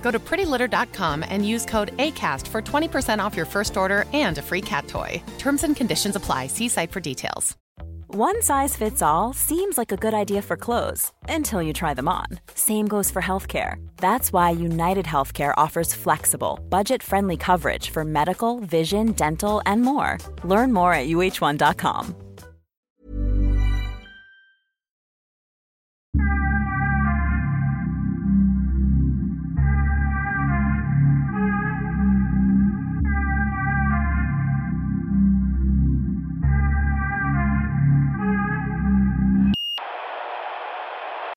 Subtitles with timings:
[0.00, 4.42] Go to prettylitter.com and use code ACAST for 20% off your first order and a
[4.42, 5.22] free cat toy.
[5.38, 6.46] Terms and conditions apply.
[6.46, 7.56] See site for details.
[8.14, 12.08] One size fits all seems like a good idea for clothes until you try them
[12.08, 12.24] on.
[12.54, 13.74] Same goes for healthcare.
[13.98, 20.16] That's why United Healthcare offers flexible, budget friendly coverage for medical, vision, dental, and more.
[20.42, 22.27] Learn more at uh1.com.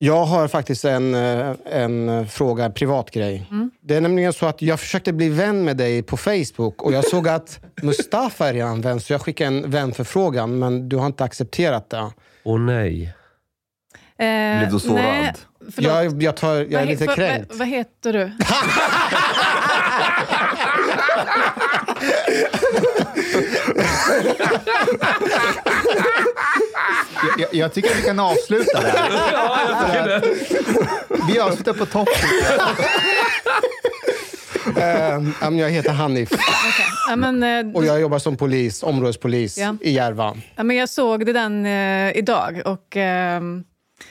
[0.03, 3.45] Jag har faktiskt en, eh, en fråga, privat grej.
[3.81, 7.05] Det är nämligen så att jag försökte bli vän med dig på Facebook och jag
[7.05, 11.23] såg att Mustafa är redan vän, så jag skickade en vänförfrågan, men du har inte
[11.23, 12.11] accepterat det.
[12.43, 13.03] Åh nej.
[14.17, 14.95] Eh, Blev du sårad?
[14.97, 15.33] nej.
[15.77, 17.49] Jag, jag, tar, jag är lite vad- kränkt.
[17.49, 18.31] Vad, vad heter du?
[27.37, 30.21] Jag, jag, jag tycker att vi kan avsluta där.
[31.33, 32.09] Vi avslutar på topp.
[34.75, 35.19] Ja,
[35.49, 36.29] men jag heter Hanif
[37.09, 39.75] Ja, men, eh, och jag jobbar som polis, områdespolis Ja.
[39.81, 40.35] i Järva.
[40.55, 42.97] ja, men jag såg det den eh, idag och...
[42.97, 43.63] ehm,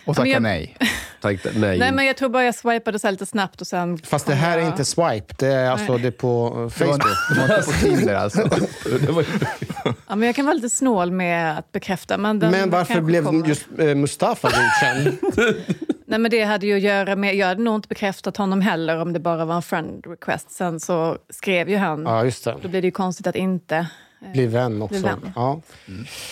[0.05, 0.77] Och tacka jag- nej.
[1.23, 1.79] Tänkte, nej.
[1.79, 3.99] nej, men jag tror bara jag swipade så lite snabbt och sen...
[3.99, 6.61] Fast det här är jag- inte swipe, det är, alltså, det är på eh, Det
[6.61, 6.69] var,
[6.99, 7.03] Facebook.
[7.35, 8.49] det var inte på Tinder alltså.
[10.09, 12.19] Ja, men jag kan vara lite snål med att bekräfta.
[12.19, 13.49] Men, den Men varför blev kommer.
[13.49, 15.19] just eh, Mustafa godkänd?
[16.07, 17.35] Nej, men det hade ju att göra med...
[17.37, 20.51] Jag hade nog inte bekräftat honom heller om det bara var en friend request.
[20.51, 22.03] Sen så skrev ju han.
[22.03, 22.57] Ja, just det.
[22.63, 23.87] Då blir det ju konstigt att inte...
[24.33, 24.93] Bli vän också.
[25.01, 25.33] Bli vän.
[25.35, 25.61] Ja.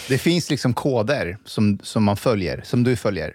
[0.09, 3.33] Det finns liksom koder som, som man följer, som du följer.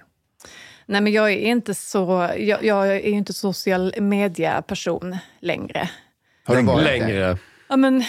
[0.85, 2.29] Nej, men jag är inte så...
[2.37, 5.89] Jag, jag är ju inte social media-person längre.
[6.45, 6.99] Har du varit det?
[6.99, 7.37] Längre.
[7.69, 8.03] Ja, men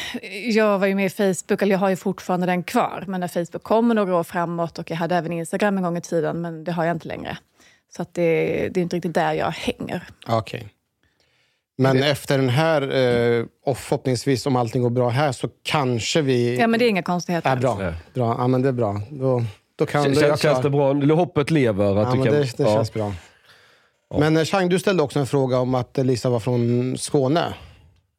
[0.51, 3.05] jag var ju med i Facebook, eller jag har ju fortfarande den kvar.
[3.07, 6.01] Men när Facebook kom några år framåt och jag hade även Instagram en gång i
[6.01, 7.39] tiden, men det har jag inte längre.
[7.97, 10.03] Så att det, det är inte riktigt där jag hänger.
[10.29, 10.69] Okej.
[11.77, 16.59] Men efter den här, eh, och förhoppningsvis om allting går bra här, så kanske vi...
[16.59, 17.51] Ja, men det är inga konstigheter.
[17.51, 17.77] är bra.
[18.15, 18.37] Bra.
[18.39, 19.01] Ja, men det är bra.
[19.11, 19.45] Då,
[19.79, 20.63] då kan då är Känns, klar.
[20.63, 21.15] det bra?
[21.17, 21.97] Hoppet lever?
[21.97, 22.75] Att Ja, du men kan, det, det ja.
[22.75, 23.13] känns bra.
[24.19, 27.55] Men eh, Chang, du ställde också en fråga om att Lisa var från Skåne.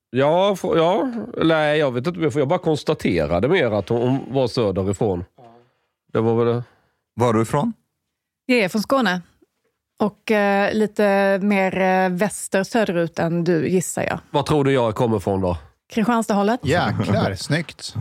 [0.09, 1.11] Ja, får- ja,
[1.43, 2.39] nej jag vet inte.
[2.39, 5.23] Jag bara konstaterade mer att hon, var söderifrån.
[6.13, 6.63] Det var väl det.
[7.15, 7.73] Var du ifrån?
[8.45, 9.21] Jag är från Skåne.
[9.99, 14.19] Och eh, lite mer eh, väster söderut än du, gissar jag.
[14.31, 15.57] Var tror du jag kommer från då?
[15.93, 16.59] Kristianstadhållet?
[16.63, 17.93] Jäklar, snyggt.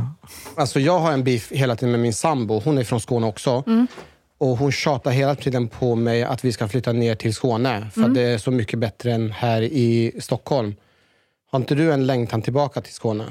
[0.56, 2.60] Alltså jag har en beef hela tiden med min sambo.
[2.64, 3.64] Hon är från Skåne också.
[3.66, 3.86] Mm.
[4.38, 7.90] Och hon tjatar hela tiden på mig att vi ska flytta ner till Skåne.
[7.94, 8.10] För Mm.
[8.10, 10.74] att det är så mycket bättre än här i Stockholm.
[11.50, 13.24] Har inte du en längtan tillbaka till Skåne?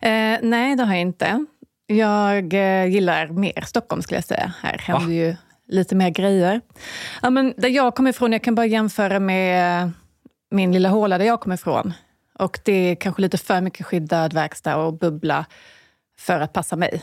[0.00, 1.44] Eh, nej, det har jag inte.
[1.86, 4.52] Jag eh, gillar mer Stockholm skulle jag säga.
[4.62, 5.36] Här händer ju
[5.68, 6.60] lite mer grejer.
[7.22, 9.90] Ja, men där jag kommer ifrån, jag kan bara jämföra med
[10.50, 11.92] min lilla håla där jag kommer ifrån.
[12.38, 15.46] Och det är kanske lite för mycket skyddad verkstad och bubbla
[16.18, 17.02] för att passa mig.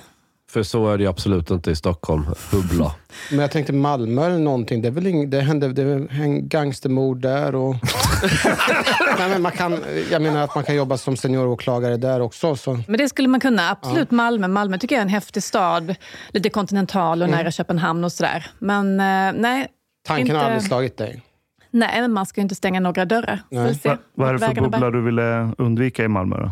[0.52, 2.26] För så är det ju absolut inte i Stockholm.
[2.52, 2.96] Bubbla.
[3.30, 4.82] Men jag tänkte Malmö eller någonting.
[4.82, 5.82] Det, är väl ing, det hände det
[6.12, 7.56] en gangstermord där.
[7.56, 7.76] Och...
[9.20, 9.80] Nej, men man kan,
[10.12, 12.56] jag menar att man kan jobba som senioråklagare där också.
[12.56, 12.80] Så.
[12.88, 13.70] Men det skulle man kunna.
[13.70, 14.48] Absolut Malmö.
[14.48, 15.96] Malmö tycker jag är en häftig stad.
[16.30, 18.48] Lite kontinental och nära Köpenhamn och sådär.
[18.60, 19.68] Men eh, nej.
[20.08, 21.22] Tanken inte, har aldrig slagit dig?
[21.72, 23.40] Nej, men man ska ju inte stänga några dörrar.
[23.50, 23.80] Nej.
[23.84, 26.38] Va, vad är det för bubbla du ville undvika i Malmö?
[26.38, 26.52] Då?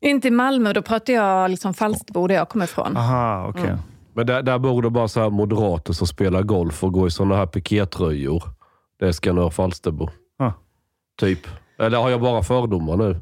[0.00, 2.96] Inte i Malmö, då pratar jag liksom Falsterbo där jag kommer ifrån.
[2.96, 3.74] Aha, okej.
[4.14, 7.10] Men där, där bor det bara så här moderater som spelar golf och går i
[7.10, 8.42] såna här pikétröjor.
[8.98, 10.08] Det är Skanör Falsterbo.
[10.38, 10.52] Ah.
[11.20, 11.46] Typ.
[11.78, 13.20] Eller har jag bara fördomar nu?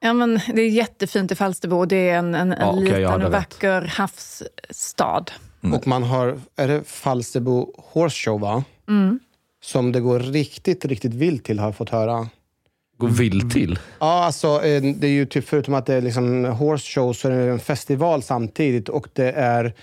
[0.00, 1.84] Ja, men det är jättefint i Falsterbo.
[1.84, 3.32] Det är en, en, en okej, jag liten och rätt.
[3.32, 5.24] vacker havsstad.
[5.74, 8.64] Och man har, är det Falsterbo Horse Show va?
[8.88, 9.20] Mm.
[9.64, 12.28] Som det går riktigt, riktigt vilt till har jag fått höra.
[12.96, 13.78] Går vill till.
[13.98, 17.28] Ja, alltså eh, det är ju typ förutom att det är liksom horse show så
[17.28, 19.74] är det en festival samtidigt och det är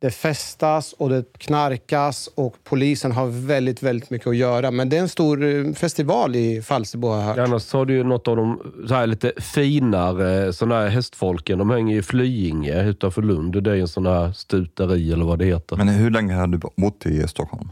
[0.00, 4.70] det festas och det knarkas och polisen har väldigt, väldigt mycket att göra.
[4.70, 7.38] Men det är en stor eh, festival i Falsterbo har jag hört.
[7.38, 11.58] Annars har du ju något av de så här lite finare såna här hästfolken.
[11.58, 13.62] De hänger i Flyinge utanför Lund.
[13.62, 15.76] Det är ju en sån här stuteri eller vad det heter.
[15.76, 17.68] Men hur länge har du bott i Stockholm?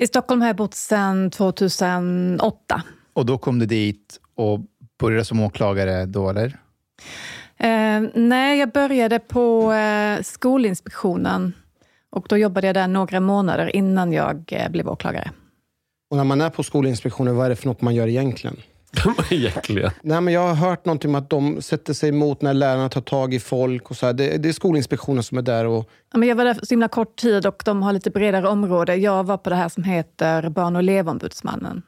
[0.00, 2.82] I Stockholm har jag bott sedan 2008.
[3.12, 4.60] Och då kom du dit och
[5.00, 6.58] började som åklagare då, eller?
[7.56, 11.52] Eh, nej, jag började på eh, Skolinspektionen.
[12.10, 15.30] Och då jobbade jag där några månader innan jag eh, blev åklagare.
[16.10, 18.56] Och när man är på Skolinspektionen, vad är det för något man gör egentligen?
[19.30, 19.90] Egentligen.
[20.02, 23.00] Nej, men jag har hört någonting om att de sätter sig emot när lärarna tar
[23.00, 23.90] tag i folk.
[23.90, 24.12] och så här.
[24.12, 26.72] Det, det är Skolinspektionen som är där och Ja, men jag var där för så
[26.74, 28.96] himla kort tid och de har lite bredare område.
[28.96, 31.82] Jag var på det här som heter Barn och elevombudsmannen.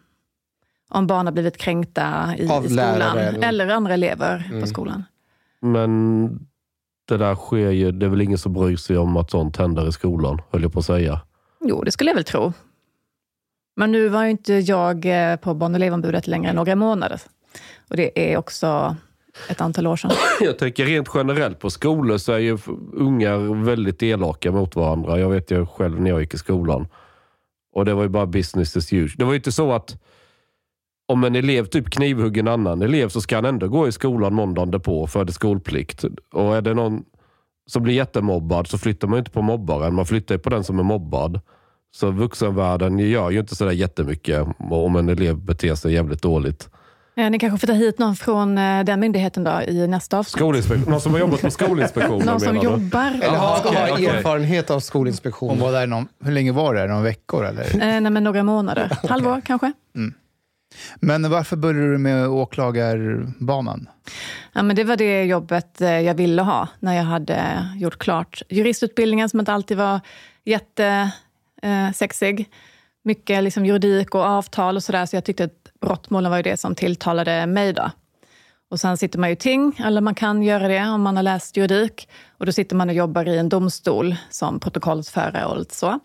[0.90, 2.98] Om barn har blivit kränkta i, Av i skolan.
[2.98, 3.48] lärare Eller...
[3.48, 4.60] eller- andra elever Mm.
[4.60, 5.04] på skolan.
[5.60, 6.28] Men
[7.08, 7.92] det där sker ju.
[7.92, 10.72] Det är väl ingen som bryr sig om att sånt händer i skolan, höll jag
[10.72, 11.20] på att säga.
[11.64, 12.52] Jo, det skulle jag väl tro.
[13.76, 17.20] Men nu var ju inte jag eh, på Barn och elevombudet längre än några månader.
[17.90, 18.96] Och det är också
[19.48, 20.10] ett antal år sedan.
[20.40, 22.58] Jag tänker rent generellt på skolor så är ju
[22.92, 25.18] ungar väldigt elaka mot varandra.
[25.18, 26.86] Jag vet ju själv när jag gick i skolan.
[27.72, 29.18] Och det var ju bara business as usual.
[29.18, 29.96] Det var ju inte så att
[31.08, 34.34] om en elev typ knivhugger en annan elev så ska han ändå gå i skolan
[34.34, 36.04] måndagen därpå för det skolplikt.
[36.32, 37.04] Och är det någon
[37.66, 39.94] som blir jättemobbad så flyttar man ju inte på mobbaren.
[39.94, 41.40] Man flyttar ju på den som är mobbad.
[41.94, 46.68] Så vuxenvärlden gör ju inte sådär jättemycket om en elev beter sig jävligt dåligt.
[47.16, 50.38] Eh, Ni kanske får ta hit någon från eh, den myndigheten då, i nästa avsnitt.
[50.38, 52.82] Skolinspektion, någon som har jobbat på Skolinspektionen Någon som menar du?
[52.82, 54.06] jobbar eller Jaha, har, okej, har okej.
[54.06, 55.58] erfarenhet av Hon Skolinspektionen.
[55.58, 56.86] var där någon, hur länge var det?
[56.86, 57.44] Några veckor?
[57.46, 57.62] Eller?
[57.74, 58.98] Eh, nej, men några månader.
[59.08, 59.72] Halvår kanske.
[61.00, 63.88] Men varför började du med åklagarbanan?
[64.52, 68.42] Ja, men det var det jobbet eh, jag ville ha när jag hade gjort klart
[68.48, 70.00] juristutbildningen som inte alltid var
[71.62, 72.48] Eh, sexig.
[73.04, 76.56] Mycket liksom juridik och avtal och sådär, så jag tyckte att brottmålen var ju det
[76.56, 77.72] som tilltalade mig.
[77.72, 77.90] Då.
[78.70, 81.22] Och sen sitter man ju i ting, eller man kan göra det om man har
[81.22, 82.08] läst juridik.
[82.38, 86.00] Och då sitter man och jobbar i en domstol som protokollsförare och lite så.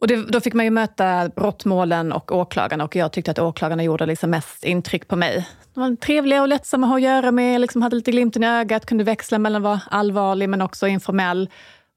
[0.00, 3.82] Och det, då fick man ju möta brottmålen och åklagarna och jag tyckte att åklagarna
[3.82, 5.48] gjorde liksom mest intryck på mig.
[5.74, 8.46] De var trevliga och lättsamma att ha att göra med, liksom hade lite glimten i
[8.46, 11.48] ögat, kunde växla mellan att vara allvarlig men också informell.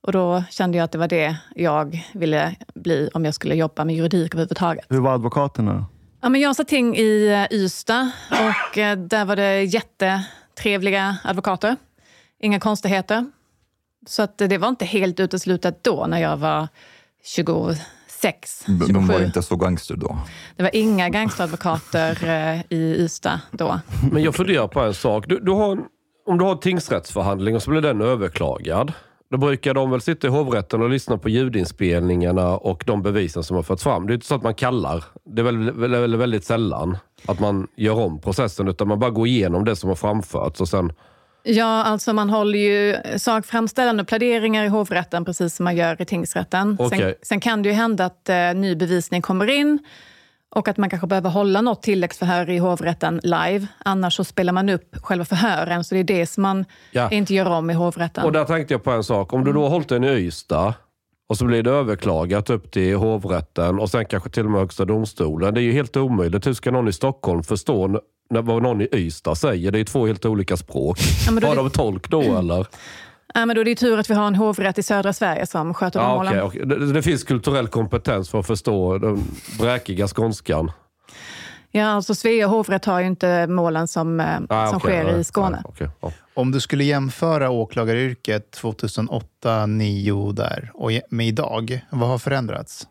[0.04, 3.86] Och då kände jag att det var det jag ville bli om jag skulle jobba
[3.86, 4.86] med juridik överhuvudtaget.
[4.90, 5.86] Hur var advokaterna?
[6.22, 11.76] Ja, men jag satt ting i eh, Ystad och eh, där var det jättetrevliga advokater.
[12.40, 13.26] Inga konstigheter.
[14.08, 16.68] Så att det var inte helt uteslutet då när jag var
[17.26, 19.00] 26, De 27.
[19.00, 20.18] var inte så gangster då.
[20.56, 23.80] Det var inga gangsteradvokater eh, i Ystad då.
[24.12, 25.26] Men jag funderar på en sak.
[25.28, 25.80] Du, du har
[26.26, 28.94] om du har en tingsrättsförhandling och så blir den överklagad.
[29.34, 33.56] Då brukar de väl sitta i hovrätten och lyssna på ljudinspelningarna och de bevisen som
[33.56, 34.08] har förts fram.
[34.08, 35.04] Det är inte så att man kallar.
[35.26, 36.98] Det är väl, väl, väl väldigt sällan
[37.28, 40.68] att man gör om processen utan man bara går igenom det som har framförts och
[40.68, 40.94] sen
[41.44, 46.06] Ja, alltså man håller ju sakframställande och pläderingar i hovrätten precis som man gör i
[46.06, 46.78] tingsrätten.
[46.78, 47.16] Sen, Okej.
[47.22, 49.80] sen kan det ju hända att eh, ny bevisning kommer in
[50.56, 53.68] och att man kanske behöver hålla något tilläggsförhör i hovrätten live.
[53.86, 57.10] Annars så spelar man upp själva förhören, så det är det som man Ja.
[57.12, 58.24] inte gör om i hovrätten.
[58.24, 59.34] Och där tänkte jag på en sak.
[59.34, 60.74] Om du då har hållit den i Ystad
[61.30, 64.86] och så blir det överklagat upp till hovrätten och sen kanske till och med Högsta
[64.86, 65.54] domstolen.
[65.54, 66.48] Det är ju helt omöjligt.
[66.48, 69.72] Hur ska någon i Stockholm förstå vad någon i Ystad säger?
[69.72, 71.00] Det är två helt olika språk.
[71.42, 72.68] Ja, Har de tolk då eller?
[73.34, 75.46] Ja, men då är det ju tur att vi har en hovrätt i södra Sverige
[75.48, 76.34] som sköter de Ja, målen.
[76.34, 76.78] okej, okej.
[76.80, 79.24] Det, det finns kulturell kompetens för att förstå den
[79.60, 80.72] bräkiga skånskan.
[81.72, 85.18] Ja, alltså Svea hovrätt har ju inte målen som, eh, Ah, som okej, sker ja,
[85.18, 85.62] i Skåne.
[85.64, 86.12] ja, okej, ja.
[86.34, 92.88] Om du skulle jämföra åklagaryrket 2008, 2009 där och med idag, vad har förändrats?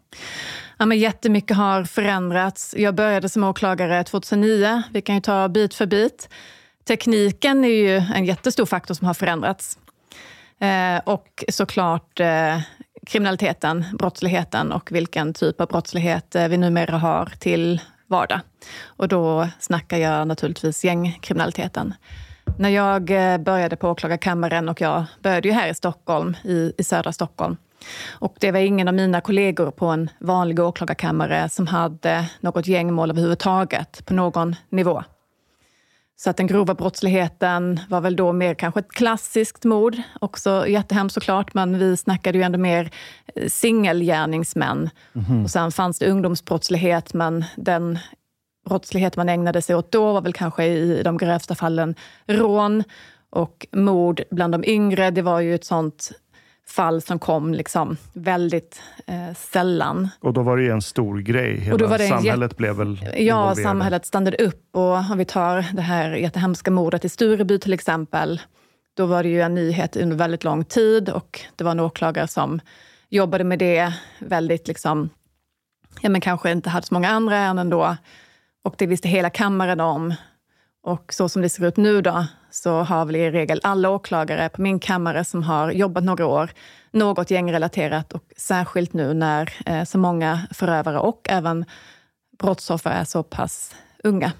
[0.78, 2.74] Ja, men jättemycket har förändrats.
[2.78, 4.82] Jag började som åklagare 2009.
[4.92, 6.28] Vi kan ju ta bit för bit.
[6.88, 9.78] Tekniken är ju en jättestor faktor som har förändrats.
[10.62, 12.60] Eh, och såklart eh,
[13.06, 18.40] kriminaliteten, brottsligheten och vilken typ av brottslighet eh, vi numera har till vardag.
[18.84, 21.94] Och då snackar jag naturligtvis gängkriminaliteten.
[22.58, 26.84] När jag eh, började på åklagarkammaren och jag började ju här i Stockholm, i, i
[26.84, 27.56] södra Stockholm.
[28.10, 33.10] Och det var ingen av mina kollegor på en vanlig åklagarkammare som hade något gängmål
[33.10, 35.02] överhuvudtaget på någon nivå.
[36.24, 39.96] Så att den grova brottsligheten var väl då mer kanske ett klassiskt mord.
[40.20, 42.90] Också jättehemskt såklart, men vi snackade ju ändå mer
[43.34, 44.90] eh, singelgärningsmän.
[45.44, 47.98] Och sen fanns det ungdomsbrottslighet, men den
[48.68, 51.94] brottslighet man ägnade sig åt då var väl kanske i de grövsta fallen
[52.26, 52.84] rån
[53.30, 55.10] och mord bland de yngre.
[55.10, 56.12] Det var ju ett sånt
[56.66, 60.08] fall som kom liksom väldigt eh, sällan.
[60.20, 61.60] Och då var det ju en stor grej.
[61.60, 64.76] Hela Och då var det samhället blev väl Ja, samhället stannade upp.
[64.76, 68.40] Och om vi tar det här jättehemska mordet i Stureby till exempel.
[68.94, 72.28] Då var det ju en nyhet under väldigt lång tid och det var en åklagare
[72.28, 72.60] som
[73.08, 75.10] jobbade med det väldigt, liksom,
[76.00, 77.96] ja men kanske inte hade så många andra ärenden då.
[78.64, 80.14] Och det visste hela kammaren om.
[80.82, 84.48] Och så som det ser ut nu då, så har väl i regel alla åklagare
[84.48, 86.50] på min kammare som har jobbat några år
[86.90, 91.64] något gängrelaterat och särskilt nu när eh, så många förövare och även
[92.38, 93.74] brottsoffer är så pass
[94.04, 94.32] unga.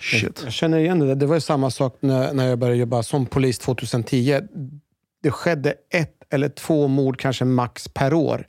[0.00, 0.40] Shit.
[0.44, 1.06] Jag känner igen det.
[1.06, 1.14] där.
[1.14, 4.40] Det var ju samma sak när, när jag började jobba som polis 2010.
[5.22, 8.46] Det skedde ett eller två mord, kanske max per år.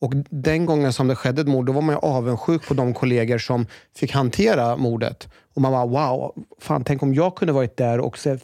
[0.00, 2.94] Och Den gången som det skedde ett mord, då var man ju avundsjuk på de
[2.94, 5.28] kollegor som fick hantera mordet.
[5.54, 8.38] Och man bara, wow, fan, tänk om jag kunde varit där och eh,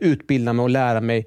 [0.00, 1.26] utbilda mig och lära mig.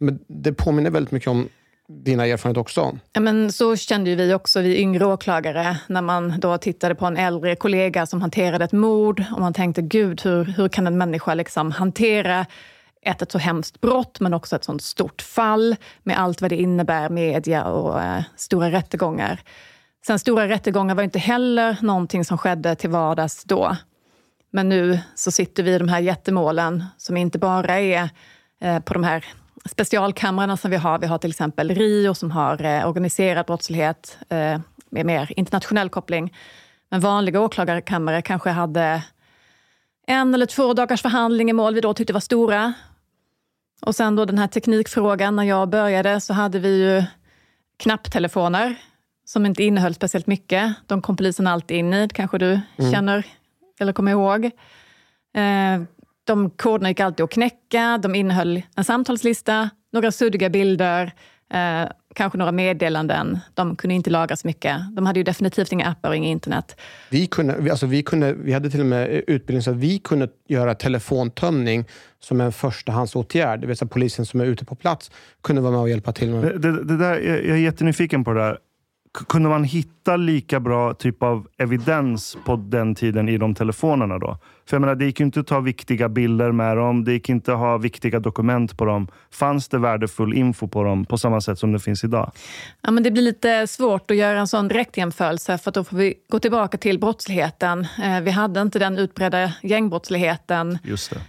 [0.00, 1.48] Men det påminner väldigt mycket om
[1.88, 2.98] dina erfarenheter också.
[3.12, 7.06] Ja, men så kände ju vi också, vi yngre åklagare, när man då tittade på
[7.06, 10.98] en äldre kollega som hanterade ett mord och man tänkte, gud, hur, hur kan en
[10.98, 12.46] människa liksom hantera
[13.02, 16.56] ett, ett så hemskt brott, men också ett sånt stort fall med allt vad det
[16.56, 19.40] innebär, media och eh, stora rättegångar.
[20.06, 23.76] Sen stora rättegångar var inte heller någonting som skedde till vardags då.
[24.54, 28.10] Men nu så sitter vi i de här jättemålen som inte bara är
[28.60, 29.24] eh, på de här
[29.64, 30.98] specialkamrarna som vi har.
[30.98, 36.34] Vi har till exempel RIO som har eh, organiserad brottslighet eh, med mer internationell koppling.
[36.90, 39.02] Men vanliga åklagarkammare kanske hade
[40.06, 42.72] en eller två dagars förhandling i mål vi då tyckte var stora.
[43.86, 47.04] Och sen då den här teknikfrågan, när jag började så hade vi ju
[47.76, 48.76] knapptelefoner
[49.24, 50.74] som inte innehöll speciellt mycket.
[50.86, 52.60] De kom polisen alltid in i, kanske du
[52.92, 53.26] känner
[53.82, 54.44] eller kommer ihåg.
[55.34, 55.82] Eh,
[56.24, 57.98] de koderna gick alltid att knäcka.
[58.02, 61.12] De innehöll en samtalslista, några suddiga bilder,
[61.52, 63.38] eh, kanske några meddelanden.
[63.54, 64.76] De kunde inte lagra så mycket.
[64.96, 66.76] De hade ju definitivt inga appar och inget internet.
[67.10, 70.28] Vi, kunde, alltså vi, kunde, vi hade till och med utbildning så att vi kunde
[70.48, 71.84] göra telefontömning
[72.20, 73.60] som en förstahandsåtgärd.
[73.60, 75.10] Det vill säga polisen som är ute på plats
[75.42, 76.42] kunde vara med och hjälpa till med.
[76.42, 78.58] Det, det, det där, jag jag är jättenyfiken på det där.
[79.12, 84.38] Kunde man hitta lika bra typ av evidens på den tiden i de telefonerna då?
[84.66, 87.04] För jag menar, det gick ju inte att ta viktiga bilder med dem.
[87.04, 89.08] Det gick inte att ha viktiga dokument på dem.
[89.30, 92.32] Fanns det värdefull info på dem på samma sätt som det finns idag?
[92.80, 95.96] Ja, men det blir lite svårt att göra en sån direktjämförelse för att då får
[95.96, 97.86] vi gå tillbaka till brottsligheten.
[98.02, 100.78] Eh, vi hade inte den utbredda gängbrottsligheten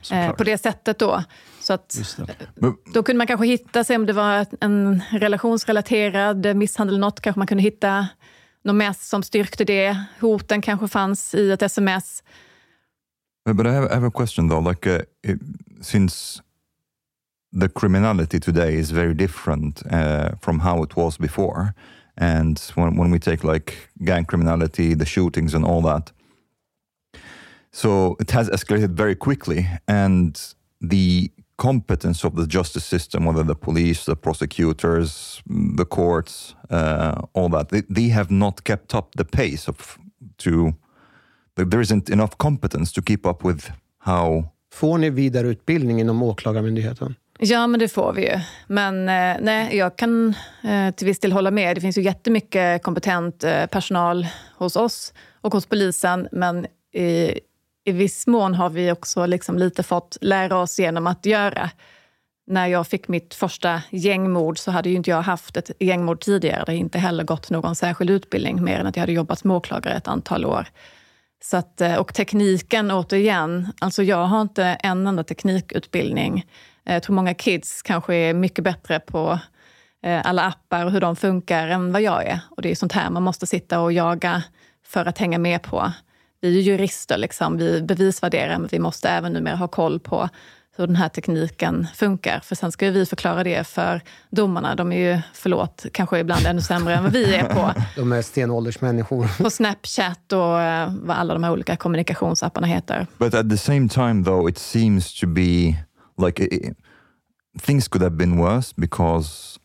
[0.09, 1.23] det, eh, på det sättet då.
[1.63, 2.35] Så att, det.
[2.55, 7.21] Men, då kunde man kanske hitta, se om det var en relationsrelaterad misshandel eller något,
[7.21, 8.07] kanske man kunde hitta
[8.63, 10.03] något mess som styrkte det.
[10.19, 12.23] Hoten kanske fanns i ett sms.
[13.45, 14.69] but I have, I have a question though.
[14.69, 15.39] Like, uh, it,
[15.81, 16.41] since
[17.51, 21.73] the criminality today is very different uh, from how it was before,
[22.17, 26.11] and when when we take like gang criminality, the shootings, and all that,
[27.71, 33.55] so it has escalated very quickly, and the competence of the justice system, whether the
[33.55, 35.41] police, the prosecutors,
[35.77, 39.97] the courts, uh, all that, they, they have not kept up the pace of
[40.37, 40.73] to
[41.55, 47.15] there isn't enough competence to keep up with how Får ni vidareutbildning inom Åklagarmyndigheten?
[47.39, 48.39] Ja, men det får vi ju.
[48.67, 50.33] Men eh, nej, jag kan
[50.63, 51.77] eh, till viss del hålla med.
[51.77, 56.27] Det finns ju jättemycket kompetent eh, personal hos oss och hos polisen.
[56.31, 57.39] Men i,
[57.85, 61.69] i viss mån har vi också liksom lite fått lära oss genom att göra.
[62.47, 66.63] När jag fick mitt första gängmord så hade ju inte jag haft ett gängmord tidigare.
[66.65, 69.51] Det har inte heller gått någon särskild utbildning mer än att jag hade jobbat som
[69.51, 70.67] åklagare ett antal år.
[71.43, 76.45] Så att, eh, och tekniken återigen, alltså jag har inte en enda teknikutbildning.
[76.85, 79.39] Eh, jag tror många kids kanske är mycket bättre på
[80.03, 82.39] eh, alla appar och hur de funkar än vad jag är.
[82.49, 84.43] Och det är sånt här man måste sitta och jaga
[84.85, 85.91] för att hänga med på.
[86.43, 87.57] Vi är ju jurister, liksom.
[87.57, 90.29] vi bevisvärderar, men vi måste även numera ha koll på
[90.77, 92.39] hur den här tekniken funkar.
[92.43, 94.75] För sen ska ju vi förklara det för domarna.
[94.75, 98.21] De är ju, förlåt, kanske ibland ännu sämre än vad vi är på De är
[98.21, 99.43] stenåldersmänniskor.
[99.43, 103.07] på Snapchat och eh, vad alla de här olika kommunikationsapparna heter.
[103.17, 105.75] But at the same time, though, it seems to be
[106.27, 106.73] like i- i-
[107.61, 109.59] things could have been worse because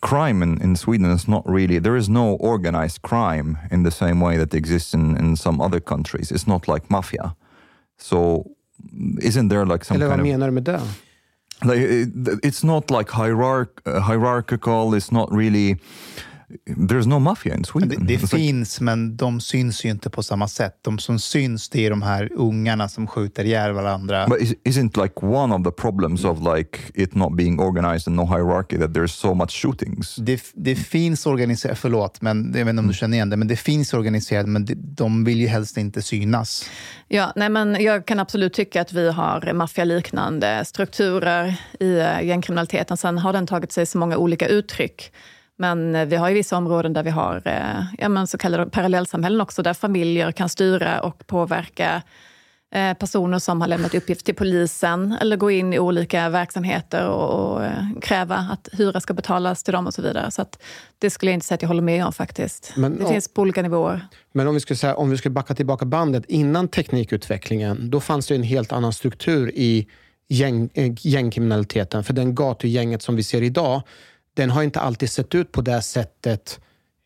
[0.00, 4.20] crime in, in Sweden is not really, there is no organized crime in the same
[4.20, 6.30] way that exists in, in some other countries.
[6.30, 7.34] It's not like mafia.
[7.98, 8.50] So,
[9.20, 10.80] isn't there like some Eller vad kind of menar du med det?
[11.64, 12.08] like it,
[12.42, 15.76] it's not like hierarch, uh, hierarchical it's not really
[16.88, 20.10] there's no mafia in Sweden Det, det It's like- finns, men de syns ju inte
[20.10, 20.78] på samma sätt.
[20.82, 24.26] De som syns, det är de här ungarna som skjuter ihjäl varandra.
[24.28, 28.16] but is, isn't like one of the problems of like it not being organized and
[28.16, 32.68] no hierarchy that there's so much shootings Det, det finns organiserat, förlåt, men jag vet
[32.70, 35.76] inte om du känner igen det, men det finns organiserat, men de vill ju helst
[35.76, 36.70] inte synas.
[37.08, 42.96] Ja, nej men jag kan absolut tycka att vi har maffialiknande strukturer i eh, gängkriminaliteten.
[42.96, 45.12] Sen har den tagit sig så många olika uttryck.
[45.62, 48.70] Men eh, vi har ju vissa områden där vi har eh, ja, men så kallade
[48.70, 52.02] parallellsamhällen också, där familjer kan styra och påverka
[52.74, 57.52] eh, personer som har lämnat uppgift till polisen eller gå in i olika verksamheter och,
[57.52, 57.62] och
[58.02, 60.30] kräva att hyra ska betalas till dem och så vidare.
[60.30, 60.62] Så att
[60.98, 62.72] det skulle jag inte säga att jag håller med om faktiskt.
[62.76, 64.06] Men det om- finns på olika nivåer.
[64.32, 68.26] Men om vi skulle, säga, om vi skulle backa tillbaka bandet, innan teknikutvecklingen, då fanns
[68.26, 69.86] det en helt annan struktur i
[70.28, 70.70] gäng,
[71.02, 72.04] gängkriminaliteten.
[72.04, 73.82] För den gatugänget som vi ser idag,
[74.34, 76.60] den har inte alltid sett ut på det sättet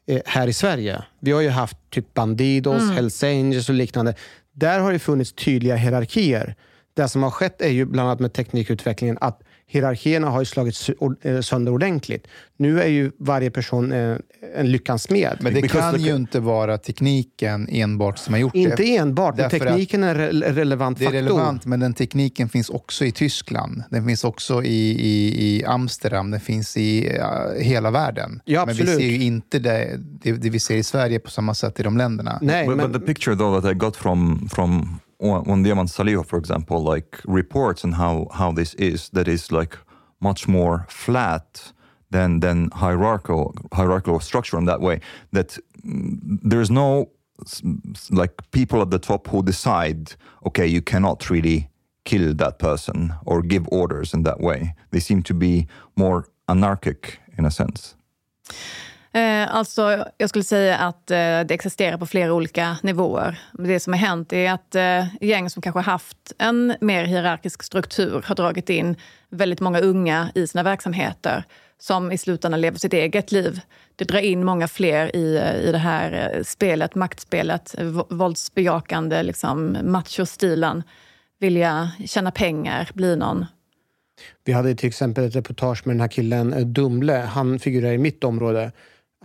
[0.07, 1.05] eh, här i Sverige.
[1.21, 4.15] Vi har ju haft typ Bandidos, Hells Angels och liknande.
[4.53, 6.55] Där har det funnits tydliga hierarkier.
[6.95, 10.91] Det som har skett är ju bland annat med teknikutvecklingen att hierarkierna har ju slagits
[11.23, 12.27] eh, sönder ordentligt.
[12.57, 14.17] Nu är ju varje person eh,
[14.55, 15.39] en lyckans smed.
[15.41, 18.97] Men det Because kan ju inte vara tekniken enbart som har gjort Inte det.
[18.97, 21.23] enbart, men tekniken är en re- relevant Det är faktor.
[21.23, 23.83] relevant, men den tekniken finns också i Tyskland.
[23.91, 26.31] Den finns också i, i, i Amsterdam.
[26.31, 28.41] Den finns i ja, hela världen.
[28.45, 29.01] Ja, men vi absolut.
[29.01, 31.97] ser ju inte det, det, det vi ser i Sverige på samma sätt i de
[31.97, 32.39] länderna.
[32.43, 36.25] Nej, but, men, but the picture though that I got from from on Diamant Saliho,
[36.25, 39.77] for example, like reports on how how this is, that is like
[40.21, 41.73] much more flat
[42.11, 45.01] than than hierarchical hierarchical structure in that way.
[45.33, 47.11] That there's no
[48.11, 50.15] like people at the top who decide,
[50.47, 51.69] okay, you cannot really
[52.05, 54.75] kill that person or give orders in that way.
[54.91, 57.95] They seem to be more anarchic in a sense.
[59.47, 63.39] Eh, alltså, jag skulle säga att eh, det existerar på flera olika nivåer.
[63.53, 68.25] Det som har hänt är att eh, gäng som kanske haft en mer hierarkisk struktur
[68.27, 68.97] har dragit in
[69.31, 71.45] väldigt många unga i sina verksamheter
[71.79, 73.61] som i slutändan lever sitt eget liv.
[73.97, 77.75] Det drar in många fler i, i det här spelet, maktspelet,
[78.09, 80.83] våldsbejakande, liksom, machostilen.
[81.41, 83.47] Vilja tjäna pengar, bli någon.
[84.45, 87.15] vi hade till exempel ett reportage med den här killen Dumle.
[87.15, 88.73] Han figurerar i mitt område.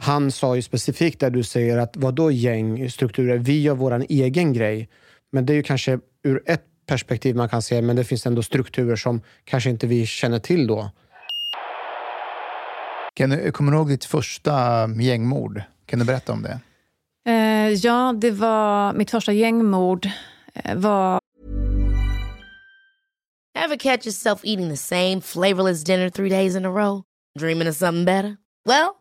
[0.03, 3.37] Han sa ju specifikt där du säger att vad då gängstrukturer?
[3.37, 4.89] Vi gör vår egen grej.
[5.31, 8.43] Men det är ju kanske ur ett perspektiv man kan se, men det finns ändå
[8.43, 10.91] strukturer som kanske inte vi känner till då.
[13.13, 15.61] Kan du, kommer du ihåg ditt första gängmord?
[15.85, 16.59] Kan du berätta om det?
[17.31, 20.09] Eh, ja, det var mitt första gängmord.
[20.53, 21.19] Eh, var
[23.65, 27.03] Ever catch yourself eating the same flavorless dinner three days in a row?
[27.39, 28.37] Dreaming of something better?
[28.65, 29.00] Well,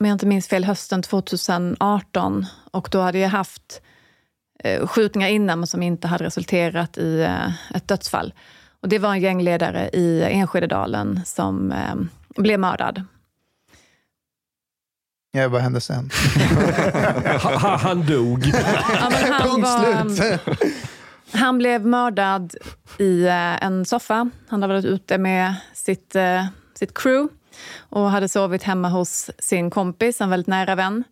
[0.00, 2.46] Om jag inte minns fel, hösten 2018.
[2.70, 3.80] Och då hade jag haft
[4.64, 8.34] eh, skjutningar innan men som inte hade resulterat i eh, ett dödsfall.
[8.80, 11.94] Och det var en gängledare i Enskededalen som eh,
[12.42, 13.04] blev mördad.
[15.32, 16.10] Ja, vad hände sen?
[17.42, 18.46] Ha- ha- Han dog.
[18.46, 20.60] Ja, men han, Punkt var, slut.
[21.32, 22.54] han blev mördad
[22.98, 23.26] i
[23.60, 24.30] en soffa.
[24.48, 26.16] Han hade varit ute med sitt,
[26.74, 27.28] sitt crew
[27.78, 31.04] och hade sovit hemma hos sin kompis, en väldigt nära vän.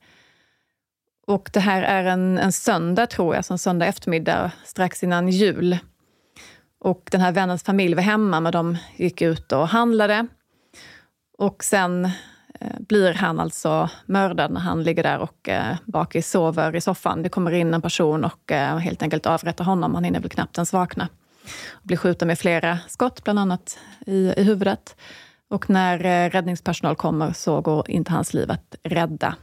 [1.27, 5.29] Och det här är en, en söndag, tror jag, som en söndag eftermiddag strax innan
[5.29, 5.79] jul.
[6.81, 10.27] Och den här vännens familj var hemma, men de gick ut och handlade.
[11.39, 12.05] Och sen
[12.61, 17.23] eh, blir han alltså mördad när han ligger där och eh, bakis sover i soffan.
[17.23, 19.95] Det kommer in en person och eh, helt enkelt avrättar honom.
[19.95, 21.09] Han hinner väl knappt ens vakna.
[21.73, 24.97] och blir skjuten med flera skott, bland annat i, i huvudet.
[25.51, 29.37] Och när eh, räddningspersonal kommer så går inte hans liv att rädda.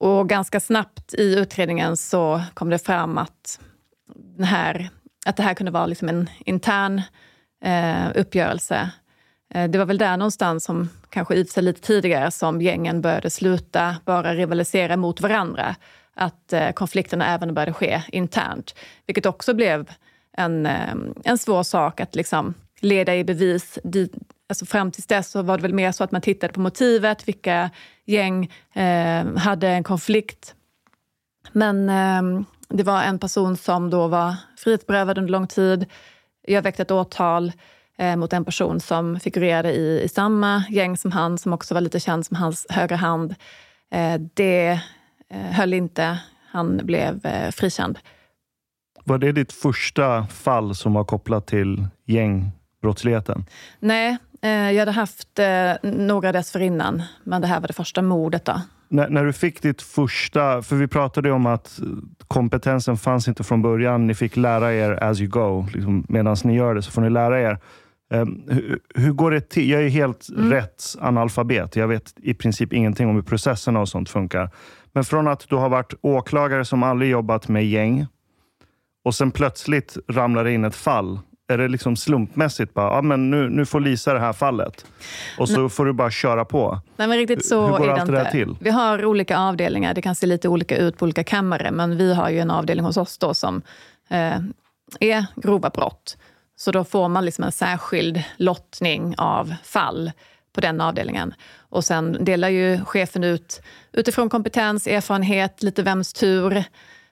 [0.00, 3.60] Och ganska snabbt i utredningen så kom det fram att,
[4.14, 4.88] den här,
[5.26, 7.02] att det här kunde vara liksom en intern
[7.64, 8.90] eh, uppgörelse.
[9.54, 13.30] Eh, det var väl där någonstans, som kanske i sig lite tidigare, som gängen började
[13.30, 15.76] sluta bara rivalisera mot varandra.
[16.14, 18.74] Att eh, konflikterna även började ske internt.
[19.06, 19.90] Vilket också blev
[20.36, 23.78] en, eh, en svår sak att liksom leda i bevis
[24.48, 27.28] alltså fram tills dess så var det väl mer så att man tittade på motivet,
[27.28, 27.70] vilka
[28.04, 30.54] gäng eh, hade en konflikt.
[31.52, 35.86] Men eh, det var en person som då var frihetsberövad under lång tid.
[36.46, 37.52] Jag väckte ett åtal
[37.98, 41.80] eh, mot en person som figurerade i, i samma gäng som han, som också var
[41.80, 43.34] lite känd som hans högra hand.
[43.90, 44.80] Eh, det
[45.30, 46.18] eh, höll inte.
[46.50, 47.98] Han blev eh, frikänd.
[49.04, 53.44] Var det ditt första fall som var kopplat till gängbrottsligheten?
[53.78, 58.44] Nej, jag hade haft eh, några dessförinnan, men det här var det första mordet.
[58.44, 58.60] Då.
[58.88, 60.62] När, när, du fick ditt första...
[60.62, 61.80] För vi pratade om att
[62.28, 64.06] kompetensen fanns inte från början.
[64.06, 65.66] Ni fick lära er as you go.
[65.74, 67.58] Liksom, Medan ni gör det så får ni lära er.
[68.14, 69.70] Um, hur, hur, går det till?
[69.70, 70.50] Jag är helt mm.
[70.50, 71.76] rätt analfabet.
[71.76, 74.50] Jag vet i princip ingenting om hur processerna och sånt funkar.
[74.92, 78.06] Men från att du har varit åklagare som aldrig jobbat med gäng
[79.04, 82.74] och sen plötsligt ramlar det in ett fall är det liksom slumpmässigt?
[82.74, 84.86] Bara, ah, men nu, nu får Lisa det här fallet.
[85.38, 85.70] Och så Nej.
[85.70, 86.80] får du bara köra på.
[86.96, 88.30] Nej, men riktigt så Hur går är allt det inte.
[88.30, 88.56] till?
[88.60, 89.94] Vi har olika avdelningar.
[89.94, 91.70] Det kan se lite olika ut på olika kammare.
[91.70, 93.62] Men vi har ju en avdelning hos oss då som
[94.08, 94.38] eh,
[95.00, 96.16] är grova brott.
[96.56, 100.12] Så då får man liksom en särskild lottning av fall
[100.54, 101.34] på den avdelningen.
[101.58, 106.64] Och sen delar ju chefen ut utifrån kompetens, erfarenhet, lite vems tur.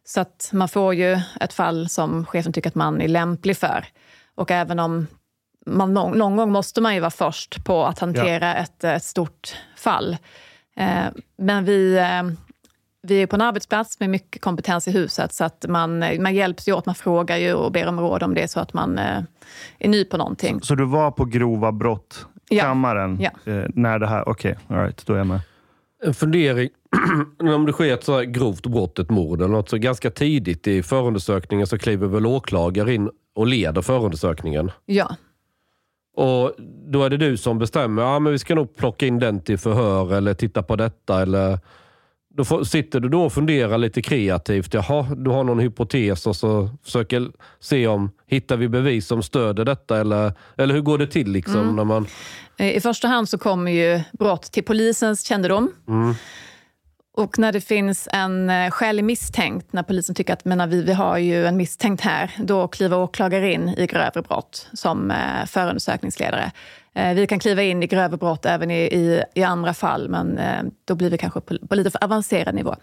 [0.05, 3.87] Så att man får ju ett fall som chefen tycker att man är lämplig för.
[4.35, 5.07] Och även om
[5.67, 8.55] man någon, någon gång måste man ju vara först på att hantera ja.
[8.55, 10.17] ett, ett, stort fall.
[10.77, 11.05] Eh,
[11.39, 12.23] men vi, eh,
[13.03, 16.69] vi är på en arbetsplats med mycket kompetens i huset så att man, man hjälps
[16.69, 19.23] ju åt, man frågar ju och ber om råd om det så att man eh,
[19.79, 20.61] är ny på någonting.
[20.61, 22.27] Så, så, du var på grova brott
[22.61, 23.31] kammaren ja.
[23.45, 23.67] ja.
[23.75, 24.29] när det här...
[24.29, 25.41] Okej, okay, all right, då är jag med.
[26.05, 26.69] En fundering.
[27.55, 30.83] om det sker ett så grovt brott, ett mord eller något, så ganska tidigt i
[30.83, 34.71] förundersökningen så kliver väl åklagare in och leder förundersökningen.
[34.87, 35.17] Ja.
[36.17, 36.53] Och
[36.87, 39.59] då är det du som bestämmer, ja men vi ska nog plocka in den till
[39.59, 41.59] förhör eller titta på detta eller...
[42.35, 44.75] Då får, sitter du då och funderar lite kreativt.
[44.75, 49.65] Jaha, du har någon hypotes och så försöker se om, hittar vi bevis som stöder
[49.65, 51.77] detta eller, eller hur går det till liksom mm.
[51.77, 52.07] när man...
[52.59, 55.73] I första hand så kommer ju brott till polisens kännedom.
[55.89, 56.15] Mm.
[57.15, 60.93] Och när det finns en eh, skälig misstänkt, när polisen tycker att menar, vi, vi
[60.93, 66.53] har ju en misstänkt här, då kliver åklagare in i grövre brott som eh, förundersökningsledare.
[66.95, 70.39] Eh, vi kan kliva in i grövre brott även i, i, i andra fall, men
[70.39, 72.77] eh, då blir vi kanske på, på, lite för avancerad nivå.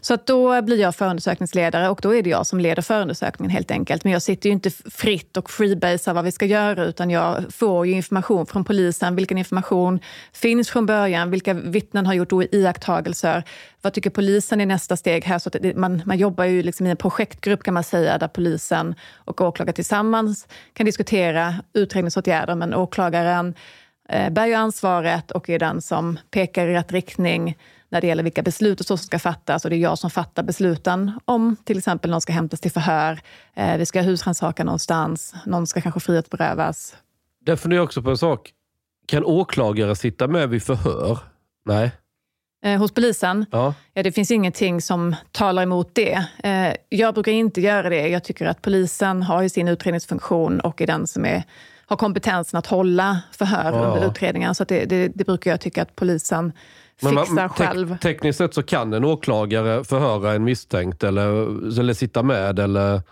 [0.00, 3.70] Så att då blir jag förundersökningsledare och då är det jag som leder förundersökningen helt
[3.70, 4.04] enkelt.
[4.04, 7.86] Men jag sitter ju inte fritt och freebasar vad vi ska göra utan jag får
[7.86, 9.16] ju information från polisen.
[9.16, 10.00] Vilken information
[10.32, 11.30] finns från början?
[11.30, 13.44] Vilka vittnen har gjort iakttagelser?
[13.84, 15.38] Vad tycker polisen är nästa steg här?
[15.38, 18.94] Så det, man, man jobbar ju liksom i en projektgrupp kan man säga där polisen
[19.14, 23.54] och åklagare tillsammans kan diskutera utredningsåtgärder men åklagaren
[24.08, 28.22] eh, bär ju ansvaret och är den som pekar i rätt riktning när det gäller
[28.22, 29.64] vilka beslut och så som ska fattas.
[29.64, 33.20] Och det är jag som fattar besluten om till exempel någon ska hämtas till förhör,
[33.54, 36.96] eh, vi ska husrannsaka husrannsakan någonstans, någon ska kanske frihetsberövas.
[37.46, 38.52] Där funderar jag också på en sak.
[39.06, 41.18] Kan åklagare sitta med vid förhör?
[41.64, 41.90] Nej.
[42.64, 43.46] Eh, hos polisen?
[43.50, 43.74] Ja.
[43.94, 44.02] ja.
[44.02, 46.24] Det finns ingenting som talar emot det.
[46.44, 48.08] Eh, jag brukar inte göra det.
[48.08, 51.42] Jag tycker att polisen har ju sin utredningsfunktion och är den som är,
[51.86, 53.84] har kompetensen att hålla förhör ja.
[53.84, 54.54] under utredningen.
[54.54, 56.52] Så det, det, det, brukar jag tycka att polisen
[57.00, 57.98] fixar man, själv.
[57.98, 61.30] Te tekniskt sett så kan en åklagare förhöra en misstänkt eller,
[61.80, 63.02] eller sitta med eller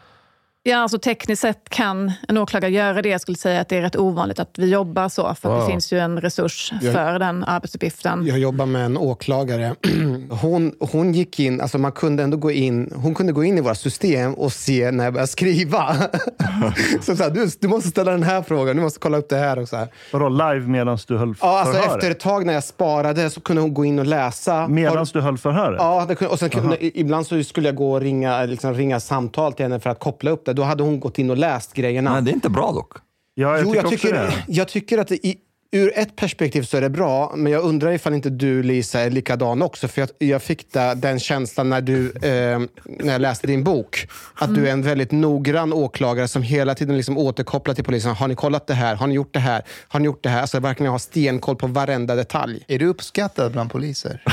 [0.65, 3.09] Ja, alltså tekniskt sett kan en åklagare göra det.
[3.09, 5.61] Jag skulle säga att det är rätt ovanligt att vi jobbar så, för ja.
[5.61, 8.27] det finns ju en resurs jag, för den arbetsuppgiften.
[8.27, 9.75] Jag jobbar med en åklagare.
[10.31, 13.61] Hon, hon gick in, alltså man kunde ändå gå in, hon kunde gå in i
[13.61, 15.97] våra system och se när jag började skriva.
[17.01, 19.37] så, så här, du, du måste ställa den här frågan, du måste kolla upp det
[19.37, 19.59] här.
[19.59, 19.89] Och så här.
[20.13, 21.97] Vadå, live medan du höll ja, alltså förhöret?
[21.97, 24.69] Efter ett tag när jag sparade så kunde hon gå in och läsa.
[24.69, 25.77] Medan du höll förhöret?
[25.79, 29.65] Ja, och sen kunde, ibland så skulle jag gå och ringa, liksom, ringa samtal till
[29.65, 30.52] henne för att koppla upp det.
[30.53, 32.13] Då hade hon gått in och läst grejerna.
[32.13, 32.93] Nej, det är inte bra dock.
[33.35, 35.39] Ja, jag jo, tycker jag tycker, jag tycker att det, i,
[35.75, 39.11] ur ett perspektiv så är det bra, men jag undrar ifall inte du Lisa är
[39.11, 39.89] likadan också.
[39.89, 44.09] För jag, jag fick da, den känslan när, du, eh, när jag läste din bok.
[44.35, 48.15] Att du är en väldigt noggrann åklagare som hela tiden liksom återkopplar till polisen.
[48.15, 48.95] Har ni kollat det här?
[48.95, 49.63] Har ni gjort det här?
[49.89, 50.41] Har ni gjort det här?
[50.41, 52.65] Alltså verkligen ha stenkoll på varenda detalj.
[52.69, 54.23] Är du uppskattad bland poliser?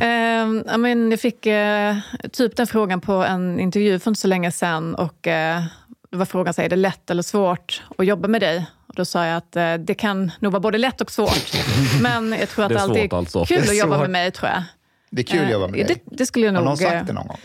[0.00, 1.96] Ehm, ja, men jag fick eh,
[2.32, 4.94] typ den frågan på en intervju för inte så länge sedan.
[4.94, 5.62] Och, eh,
[6.10, 8.66] det var frågan, så här, är det lätt eller svårt att jobba med dig?
[8.98, 11.52] Då sa jag att eh, det kan nog vara både lätt och svårt.
[12.02, 13.44] Men jag tror att Det är alltid alltså.
[13.44, 14.62] kul Det är att jobba med mig, tror jag.
[15.10, 16.02] Det är kul att jobba med Eh, dig.
[16.06, 16.64] Det, det skulle jag Har nog...
[16.64, 17.38] någon sagt eh, det någon gång?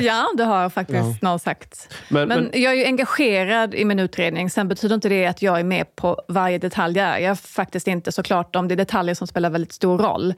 [0.00, 1.94] Ja, det har faktiskt någon sagt.
[2.08, 4.50] Men- Men, men- jag är ju engagerad i min utredning.
[4.50, 6.96] Sen betyder inte det att jag är med på varje detalj.
[6.98, 10.34] Jag är faktiskt inte såklart om det är detaljer som spelar väldigt stor roll.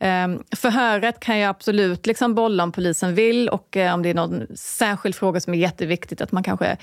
[0.00, 4.46] Um, förhöret kan jag absolut liksom bolla om polisen vill och om det är någon
[4.56, 6.76] särskild fråga som är jätteviktigt att man kanske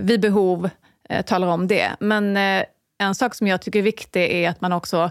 [0.00, 0.70] vid behov
[1.08, 1.88] eh, talar om det.
[2.00, 2.64] Men eh,
[2.98, 5.10] en sak som jag tycker är viktig är att man också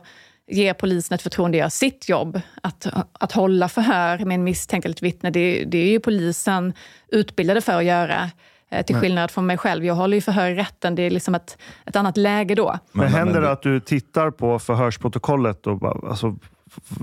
[0.51, 2.41] ger polisen ett förtroende att göra sitt jobb.
[2.63, 6.73] Att, att hålla förhör med en misstänkt eller ett vittne, det, det är ju polisen
[7.07, 8.29] utbildade för att göra.
[8.71, 9.85] eh, Till skillnad från mig själv.
[9.85, 10.95] Jag håller ju förhör i rätten.
[10.95, 12.77] Det är liksom ett, ett annat läge då.
[12.91, 16.35] Men, händer det att du tittar på förhörsprotokollet och bara, alltså,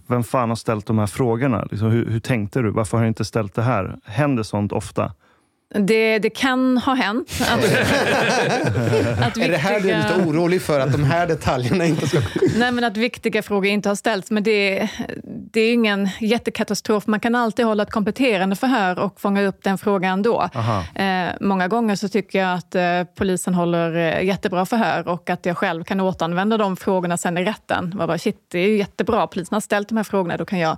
[0.06, 1.66] vem fan har ställt de här frågorna?
[1.70, 2.70] Liksom, hur, hur tänkte du?
[2.70, 3.96] Varför har jag inte ställt det här?
[4.04, 5.12] Händer sånt ofta?
[5.78, 7.30] Det, det kan ha hänt.
[7.40, 7.64] Att,
[9.26, 10.80] att Är det här du är lite orolig för?
[10.80, 12.20] Att de här detaljerna inte ska...
[12.56, 14.30] Nej, men att viktiga frågor inte har ställts.
[14.30, 14.88] Men det,
[15.24, 17.06] det är ingen jättekatastrof.
[17.06, 20.48] Man kan alltid hålla ett kompletterande förhör och fånga upp den frågan då.
[20.94, 25.46] Eh, många gånger så tycker jag att eh, polisen håller eh, jättebra förhör och att
[25.46, 27.92] jag själv kan återanvända de frågorna sen i rätten.
[27.96, 29.26] Bara, shit, det är ju jättebra.
[29.26, 30.36] Polisen har ställt de här frågorna.
[30.36, 30.76] Då kan jag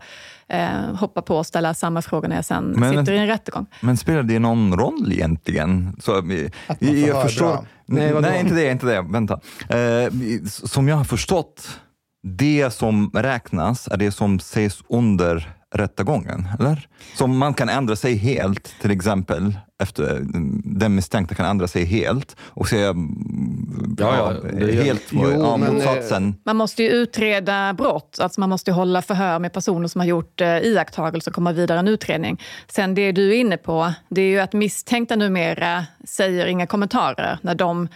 [0.48, 3.66] eh, hoppa på och ställa samma frågor när jag sen Men- sitter i en rättegång.
[3.80, 5.96] Men spelar det någon roll egentligen?
[6.00, 7.64] Så, eh, Att man får jag höra förstår, bra.
[7.86, 8.70] nej, nej, inte det.
[8.70, 9.02] Inte det.
[9.02, 9.40] Vänta.
[9.68, 10.12] Eh,
[10.46, 11.80] som jag har förstått,
[12.22, 16.88] det som räknas är det som sägs under rättegången, eller?
[17.14, 19.58] Som man kan ändra sig helt, till exempel.
[19.78, 20.20] Efter,
[20.64, 24.48] den misstänkta kan ändra sig helt och säga mm, Ja, ja,
[24.82, 26.34] helt Jo, ja, men, motsatsen.
[26.44, 28.18] Man måste ju utreda brott.
[28.20, 31.52] Alltså man måste ju hålla förhör med personer som har gjort eh, iakttagelser och komma
[31.52, 32.42] vidare en utredning.
[32.68, 37.38] Sen det du är inne på, det är ju att misstänkta numera säger inga kommentarer
[37.42, 37.88] när de eh,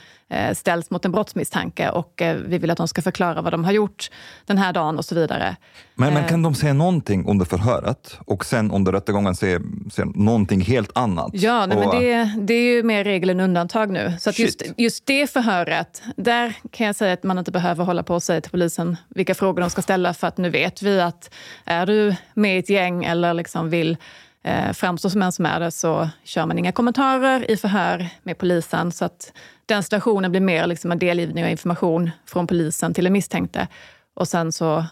[0.55, 3.73] ställs mot en brottsmisstanke och eh, vi vill att de ska förklara vad de har
[3.73, 4.11] gjort
[4.47, 5.57] den här dagen och så vidare.
[5.95, 6.29] Men, men Eh.
[6.29, 9.61] kan de säga någonting under förhöret och sen under rättegången säga,
[9.93, 11.31] säga någonting helt annat?
[11.33, 14.12] Ja, nej, men Och, det, det är ju mer regel än undantag nu.
[14.21, 18.14] Så just, just det förhöret, där kan jag säga att man inte behöver hålla på
[18.14, 21.35] och säga till polisen vilka frågor de ska ställa för att nu vet vi att
[21.64, 23.97] är du med i ett gäng eller liksom vill
[24.44, 28.38] eh, framstå som en som är det så kör man inga kommentarer i förhör med
[28.38, 28.92] polisen.
[28.92, 29.33] Så att
[29.66, 33.68] den situationen blir mer liksom en delgivning av information från polisen till den misstänkte.
[34.14, 34.85] Och sen så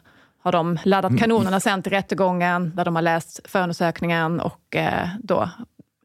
[0.43, 5.51] har de laddat kanonerna sen till rättegången där de har läst förundersökningen och eh, då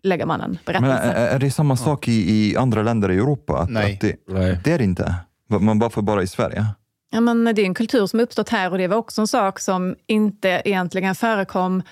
[0.03, 1.13] lägger man en Men berättelse.
[1.13, 2.11] är, är det samma sak i,
[2.51, 3.57] i andra länder i Europa?
[3.57, 3.93] Att, Nej.
[3.93, 4.59] Att det, Nej.
[4.63, 5.15] det är det inte.
[5.47, 6.65] Man bara för bara i Sverige?
[7.11, 9.59] Ja, men det är en kultur som uppstått här och det var också en sak
[9.59, 11.83] som inte egentligen förekom eh,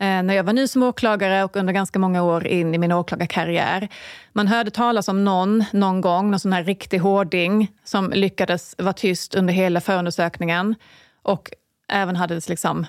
[0.00, 2.92] Eh, när jag var ny som åklagare och under ganska många år in i min
[2.92, 3.88] åklagarkarriär.
[4.32, 8.92] Man hörde talas om någon, någon gång, någon sån här riktig hårding som lyckades vara
[8.92, 10.74] tyst under hela förundersökningen
[11.22, 11.50] och
[11.88, 12.86] även hade liksom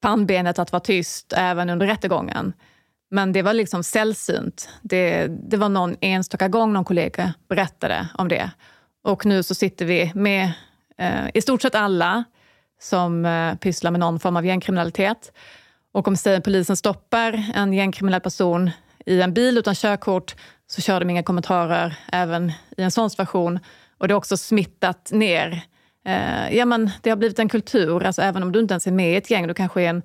[0.00, 2.52] pannbenet att vara tyst även under rättegången.
[3.10, 4.68] Men det var liksom sällsynt.
[4.82, 8.50] Det, det var någon enstaka gång någon kollega berättade om det.
[9.04, 10.52] Och nu så sitter vi med
[10.98, 12.24] eh, i stort sett alla
[12.80, 15.32] som eh, pysslar med någon form av gängkriminalitet.
[15.98, 18.70] Och om säger polisen stoppar en gängkriminell person
[19.06, 23.58] i en bil utan körkort så kör de inga kommentarer även i en sån situation.
[23.98, 25.62] Och det har också smittat ner.
[26.06, 28.90] Eh, ja, men det har blivit en kultur, alltså även om du inte ens är
[28.92, 30.02] med i ett gäng, du kanske är en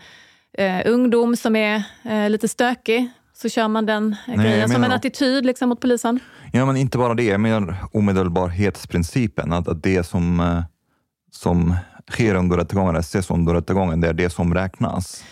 [0.58, 4.91] eh, ungdom som är eh, lite stökig, så kör man den jag grejen som en
[4.91, 6.19] attityd liksom, mot polisen.
[6.51, 7.23] Ja, men inte bara det.
[7.23, 9.53] Jag menar omedelbarhetsprincipen.
[9.53, 10.63] Att, att det som, eh,
[11.32, 11.75] som
[12.12, 15.23] sker under rättegången, ses under rättegången, det är det som räknas.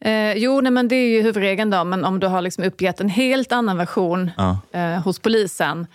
[0.00, 3.00] Eh, jo, nej, men det är ju huvudregeln då, men om du har liksom uppgett
[3.00, 4.58] en helt annan version Ja.
[4.72, 5.86] eh, hos polisen,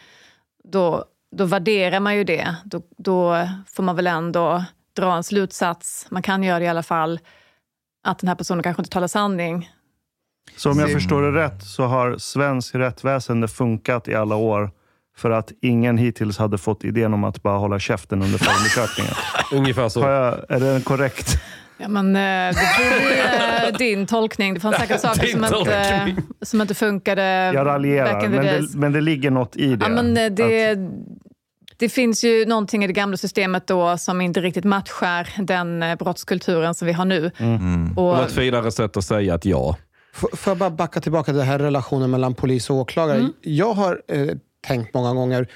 [0.63, 2.55] då, då värderar man ju det.
[2.65, 4.63] Då, då får man väl ändå
[4.95, 7.19] dra en slutsats, man kan göra det i alla fall,
[8.03, 9.69] att den här personen kanske inte talar sanning.
[10.57, 10.99] Så om jag Sim.
[10.99, 14.71] förstår det rätt så har svensk rättsväsende funkat i alla år
[15.17, 19.13] för att ingen hittills hade fått idén om att bara hålla käften under förundersökningen.
[19.53, 19.99] Ungefär så.
[19.99, 21.37] Jag, är det korrekt?
[21.81, 22.21] Ja, men, eh,
[22.55, 24.53] det får bli eh, din tolkning.
[24.53, 27.21] Det fanns säkert saker som inte, som inte funkade
[27.53, 29.85] Jag raljerar, men det, men det ligger något i det.
[29.85, 30.77] Ja, men eh, det, Att-
[31.77, 36.75] det finns ju någonting i det gamla systemet då som inte riktigt matchar den brottskulturen
[36.75, 37.21] som vi har nu.
[37.37, 39.75] Det var Och, ett finare sätt att säga att ja.
[40.15, 43.17] F- Får jag bara backa tillbaka till den här relationen mellan polis och åklagare?
[43.17, 43.33] Mm.
[43.41, 44.27] Jag har eh,
[44.67, 45.47] tänkt många gånger,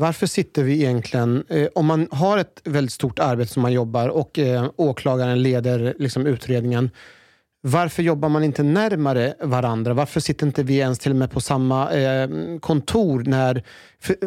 [0.00, 1.44] varför sitter vi egentligen...
[1.48, 5.94] Eh, om man har ett väldigt stort arbete som man jobbar och eh, åklagaren leder
[5.98, 6.90] liksom, utredningen,
[7.62, 9.94] varför jobbar man inte närmare varandra?
[9.94, 12.28] Varför sitter inte vi ens till och med på samma eh,
[12.60, 13.24] kontor?
[13.26, 13.62] När,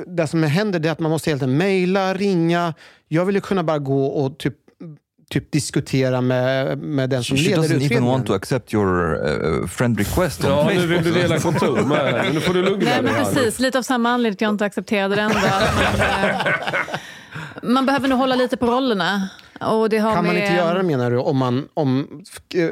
[0.08, 2.74] det som händer är att man måste helt enkelt mejla, ringa.
[3.08, 4.56] Jag vill ju kunna bara gå och typ,
[5.34, 8.12] typ diskutera med, med den som She leder doesn't even utredningen.
[8.12, 9.16] want to accept your
[9.62, 12.34] uh, friend request on Ja, nu vill du dela kontor med.
[12.34, 14.54] Nu får du lugna nej, dig men precis, lite av samma anledning till att jag
[14.54, 15.38] inte accepterade det ändå.
[15.38, 16.36] Man, eh,
[17.64, 19.30] man behöver nog hålla lite på rollerna.
[20.16, 21.18] Kan man inte göra det menar du?
[21.18, 22.24] Om man, om,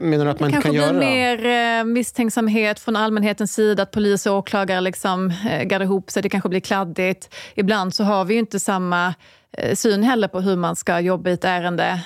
[0.01, 0.99] menar du att man kanske kan göra det?
[0.99, 1.45] mer
[1.79, 6.29] eh, misstänksamhet från allmänhetens sida, att polis och åklagare liksom, eh, gaddar ihop sig, det
[6.29, 7.35] kanske blir kladdigt.
[7.55, 9.13] Ibland så har vi ju inte samma
[9.57, 12.01] eh, syn heller på hur man ska jobba i ett ärende.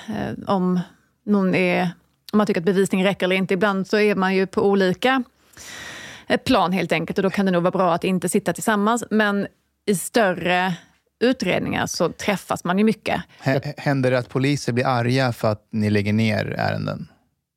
[0.46, 0.80] Om,
[1.26, 1.82] någon är,
[2.32, 3.54] om man tycker att bevisning räcker eller inte.
[3.54, 5.22] Ibland så är man ju på olika
[6.44, 9.04] plan helt enkelt och då kan det nog vara bra att inte sitta tillsammans.
[9.10, 9.46] Men
[9.86, 10.74] i större
[11.20, 13.20] utredningar så träffas man ju mycket.
[13.44, 17.08] H- Händer det att poliser blir arga för att ni lägger ner ärenden?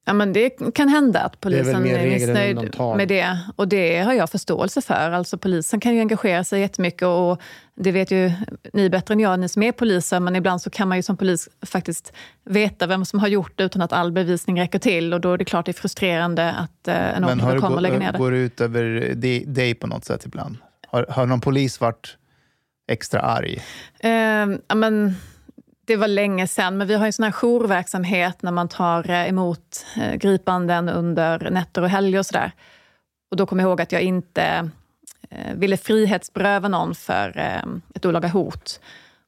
[0.06, 3.40] Ja, men det kan hända att är polisen mer är, än missnöjd med det.
[3.56, 5.12] Och det har jag förståelse för.
[5.12, 7.42] Alltså, polisen kan ju engagera sig jättemycket och
[7.76, 8.32] det vet ju
[8.74, 10.20] ni bättre än jag, ni som är poliser.
[10.20, 12.14] Men ibland så kan man ju som polis faktiskt
[12.46, 15.14] veta vem som har gjort det utan att all bevisning räcker till.
[15.14, 18.00] Och då är det klart det är frustrerande att eh, en åklagare kommer och lägger
[18.00, 18.18] ner det.
[18.18, 20.58] går det ut över di- dig på något sätt ibland?
[20.88, 22.18] Har, har någon polis varit
[22.90, 23.62] extra arg?
[24.00, 25.16] Eh, men,
[25.86, 29.30] det var länge sen, men vi har en sån här jourverksamhet när man tar eh,
[29.30, 32.52] emot eh, gripanden under nätter och helger och sådär.
[33.32, 34.70] Och då kommer jag ihåg att jag inte
[35.30, 38.80] eh, ville frihetsberöva någon för eh, ett olaga hot.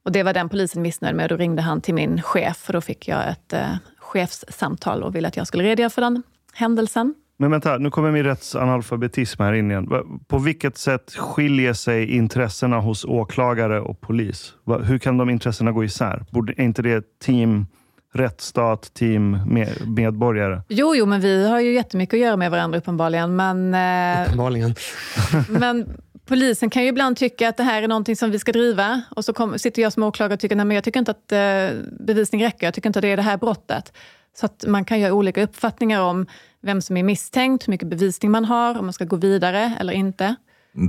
[0.04, 2.74] Och det var den polisen missnöjd med och då ringde han till min chef och
[2.74, 7.16] då fick jag ett eh, chefssamtal och ville att jag skulle redogöra för den händelsen.
[7.42, 9.88] Men vänta, nu kommer min rättsanalfabetism här in igen.
[10.28, 14.54] På vilket sätt skiljer sig intressena hos åklagare och polis?
[14.84, 16.26] Hur kan de intressena gå isär?
[16.30, 17.68] Borde, är inte det team
[18.14, 20.62] rättsstat, team med, medborgare?
[20.68, 23.36] Jo, jo, men vi har ju jättemycket att göra med varandra uppenbarligen.
[23.36, 24.76] Men, eh, Uppenbarligen.
[25.50, 29.02] Men polisen kan ju ibland tycka att det här är någonting som vi ska driva.
[29.10, 31.78] Och så kom, sitter jag som åklagare och tycker att jag tycker inte att eh,
[32.00, 32.68] bevisning räcker.
[32.68, 33.94] Jag tycker inte att det är det här brottet.
[34.34, 36.26] Så att man kan göra olika uppfattningar om
[36.62, 39.94] vem som är misstänkt, hur mycket bevisning man har, om man ska gå vidare eller
[39.94, 40.36] inte.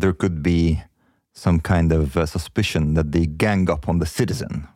[0.01, 0.83] There could be
[1.37, 4.67] some kind of uh, suspicion that they gang up on the citizen.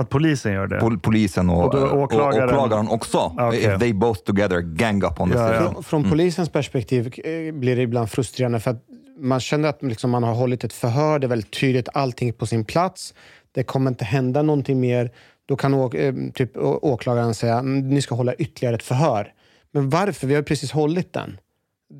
[0.00, 0.78] Att polisen gör det?
[0.80, 3.18] Pol- polisen och, Och då och, åklagaren- åklagaren också.
[3.18, 3.64] Ah, okej.
[3.74, 5.48] If they both together gang up on the Ja, ja.
[5.52, 5.72] citizen.
[5.74, 8.82] Från, från polisens perspektiv eh, blir det ibland frustrerande för att
[9.18, 12.32] man känner att liksom man har hållit ett förhör, det är väldigt tydligt, allting är
[12.32, 13.14] på sin plats.
[13.52, 15.10] Det kommer inte hända någonting mer.
[15.46, 19.32] Då kan eh, typ, åklagaren säga "Mm, ni ska hålla ytterligare ett förhör.
[19.72, 20.26] Men varför?
[20.26, 21.38] Vi har precis hållit den.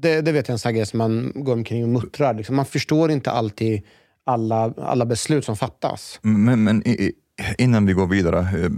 [0.03, 2.35] Det, det vet jag en sån här grej som man går omkring och muttrar.
[2.35, 2.57] Liksom.
[2.57, 3.83] Man förstår inte alltid
[4.25, 6.19] alla, alla beslut som fattas.
[6.23, 7.13] Men, men i-
[7.59, 8.71] innan vi går vidare, eh,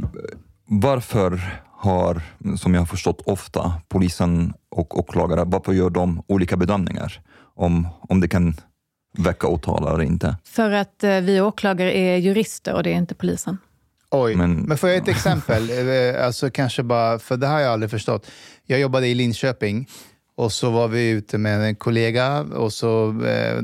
[0.67, 2.23] varför har,
[2.59, 7.21] som jag har förstått ofta, polisen och åklagare, varför gör de olika bedömningar
[7.55, 8.55] om, om det kan
[9.19, 10.37] väcka åtal eller inte?
[10.45, 13.59] För att eh, vi åklagare är jurister och det är inte polisen.
[14.11, 15.71] Oj, men, Men- får jag ett exempel?
[15.89, 18.27] Eh, Alltså kanske bara, för det här har jag aldrig förstått.
[18.73, 19.89] Jag jobbade i Linköping
[20.37, 23.63] och så var vi ute med en kollega och så eh,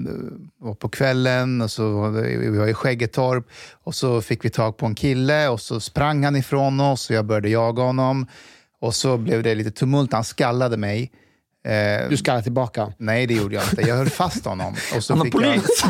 [0.61, 3.45] var på kvällen och så var vi, vi var i Skäggetorp
[3.85, 7.17] och så fick vi tag på en kille och så sprang han ifrån oss och
[7.17, 8.27] jag började jaga honom
[8.81, 10.13] och så blev det lite tumult.
[10.13, 11.13] Han skallade mig.
[11.67, 12.93] Eh, Du ska tillbaka.
[12.99, 13.83] Nej, det gjorde jag inte.
[13.83, 14.75] Jag höll fast honom.
[14.97, 15.85] Och så Han fick jag, polis!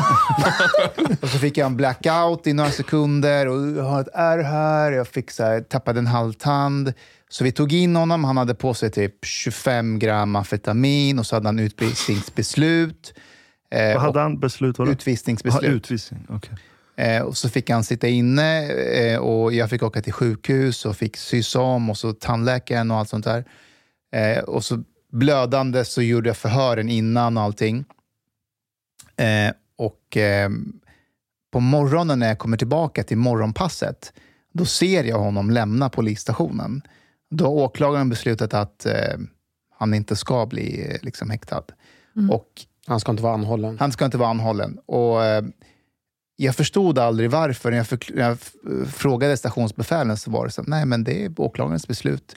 [1.21, 4.91] och så fick jag en blackout i några sekunder och jag har ett ärr här.
[4.91, 6.93] Jag fick så här, tappade en halvtand.
[7.31, 8.23] Så vi tog in honom.
[8.23, 13.13] Han hade på sig typ 25 gram amfetamin och så hade han utvisningsbeslut.
[13.71, 14.79] Eh, Vad hade han beslut?
[14.79, 14.91] Vadå?
[14.91, 15.63] Utvisningsbeslut.
[15.63, 16.25] Aha, utvisning.
[16.29, 16.53] okej.
[16.95, 20.97] Eh, och så fick han sitta inne eh, och jag fick åka till sjukhus och
[20.97, 23.45] fick sys om och så tandläkaren och allt sånt där.
[24.47, 27.85] Och så blödande så gjorde jag förhören innan och allting.
[29.75, 30.17] Och
[31.51, 34.13] på morgonen när jag kommer tillbaka till morgonpasset,
[34.53, 36.81] då ser jag honom lämna polisstationen.
[37.29, 38.93] Då har åklagaren beslutat att eh,
[39.79, 41.63] han inte ska bli eh, liksom, häktad.
[42.31, 42.47] Och
[42.87, 43.77] Han ska inte vara anhållen.
[43.79, 44.77] han ska inte vara anhållen.
[44.85, 45.43] Och, eh,
[46.35, 47.71] jag förstod aldrig varför.
[47.71, 48.37] När jag, när jag
[48.89, 52.35] frågade stationsbefälen så var det så att nej, men det är åklagarens beslut.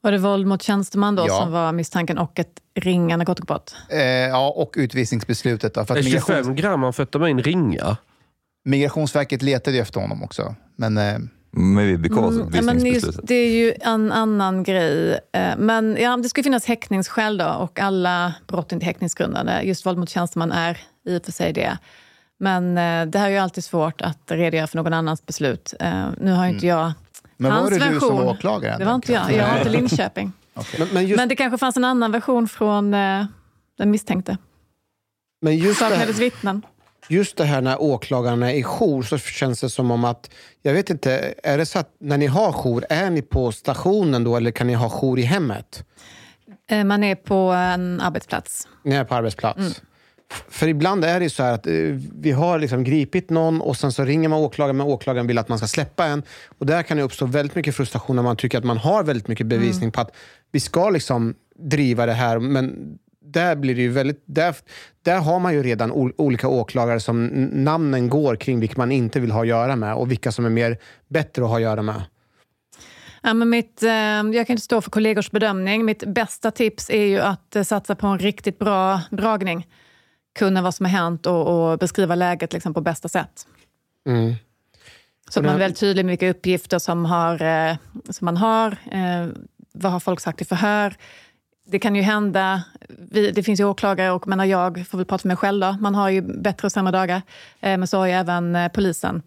[0.00, 1.40] Var det våld mot tjänsteman då Ja.
[1.42, 3.74] som var misstanken och ett ringa narkotikabrott?
[3.90, 5.74] Eh, ja, och utvisningsbeslutet.
[5.74, 7.96] Då, för Är att 25 migrations- gram amfetamin ringa?
[8.64, 10.54] Migrationsverket letade ju efter honom också.
[10.76, 11.18] Men eh,
[11.56, 15.18] Maybe because Mm, of ja, men just, det är ju en annan grej.
[15.32, 19.60] Eh, Men ja, det ska finnas häktningsskäl då och alla brott är inte häktningsgrundande.
[19.62, 21.78] Just våld mot tjänsteman är i och för sig det.
[22.38, 25.74] Men eh, det här är ju alltid svårt att redogöra för någon annans beslut.
[25.80, 26.92] Eh, Nu har ju inte jag
[27.36, 28.16] Men hans var det du som version.
[28.26, 28.78] var åklagare?
[28.78, 29.32] Det var inte jag.
[29.32, 30.32] Jag var inte Linköping.
[30.78, 32.90] Men, men, just, Men det kanske fanns en annan version från
[33.78, 34.36] den misstänkte.
[35.42, 36.62] men just, det Saknades här, vittnen.
[37.08, 40.30] Just det här när åklagarna är i jour så känns det som om att,
[40.62, 44.24] jag vet inte, är det så att när ni har jour, är ni på stationen
[44.24, 45.84] då eller kan ni ha jour i hemmet?
[46.70, 48.68] Eh, Man är på en arbetsplats.
[48.84, 49.82] Ni är på arbetsplats.
[50.32, 51.72] F- För ibland är det så att eh,
[52.20, 55.48] vi har liksom gripit någon och sen så ringer man åklagaren men åklagaren vill att
[55.48, 56.22] man ska släppa en.
[56.58, 59.28] Och där kan det uppstå väldigt mycket frustration när man tycker att man har väldigt
[59.28, 60.10] mycket bevisning på att
[60.52, 62.38] vi ska liksom driva det här.
[62.38, 62.74] Men
[63.32, 64.22] där blir det ju väldigt...
[64.26, 64.56] Där,
[65.02, 69.20] där har man ju redan ol- olika åklagare som namnen går kring vilka man inte
[69.20, 70.78] vill ha att göra med och vilka som är mer
[71.08, 72.02] bättre att ha att göra med.
[73.22, 75.84] Ja, men mitt, eh, jag kan inte stå för kollegors bedömning.
[75.84, 79.66] Mitt bästa tips är ju att eh, satsa på en riktigt bra dragning.
[80.38, 83.46] Kunna vad som har hänt och, och beskriva läget liksom, på bästa sätt.
[84.08, 84.34] Mm.
[85.30, 87.76] Så att man är väldigt tydlig med vilka uppgifter som, har, eh,
[88.10, 88.76] som man har.
[89.72, 90.94] Vad har folk sagt i förhör?
[91.64, 95.22] Det kan ju hända, vi, det finns ju åklagare och menar jag får väl prata
[95.22, 95.76] för mig själv då.
[95.80, 97.22] Man har ju bättre och sämre dagar.
[97.60, 99.22] Eh, men så har ju även eh, polisen.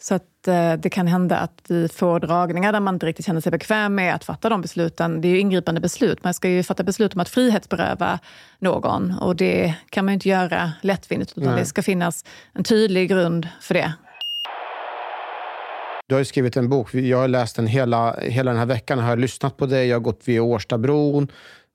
[0.00, 3.40] Så att eh, det kan hända att vi får dragningar där man inte riktigt känner
[3.40, 5.20] sig bekväm med att fatta de besluten.
[5.20, 6.24] Det är ju ingripande beslut.
[6.24, 8.18] Man ska ju fatta beslut om att frihetsberöva
[8.58, 11.60] någon och det kan man ju inte göra lättvindigt utan Nej.
[11.60, 13.92] det ska finnas en tydlig grund för det.
[16.08, 16.94] Du har ju skrivit en bok.
[16.94, 18.98] Jag har läst den hela, hela den här veckan.
[18.98, 19.88] Jag har lyssnat på dig.
[19.88, 21.28] Jag har gått via Årstabron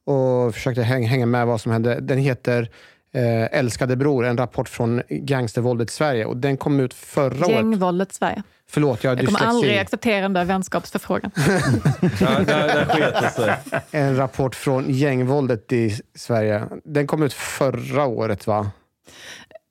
[0.08, 2.00] och försökte häng, hänga med vad som hände.
[2.00, 2.70] Den heter
[3.14, 6.26] eh, Älskade bror, en rapport från gangstervåldet i Sverige.
[6.26, 7.50] Och den kom ut förra året.
[7.56, 8.44] Gängvåldet Sverige.
[8.70, 9.46] Förlåt, jag Jag kommer dyslexi.
[9.56, 11.32] aldrig acceptera den där vänskapsförfrågan.
[11.36, 13.54] Där, där, där sket det sig.
[13.92, 16.64] En rapport från gängvåldet i Sverige.
[16.84, 18.72] Den kom ut förra året, va?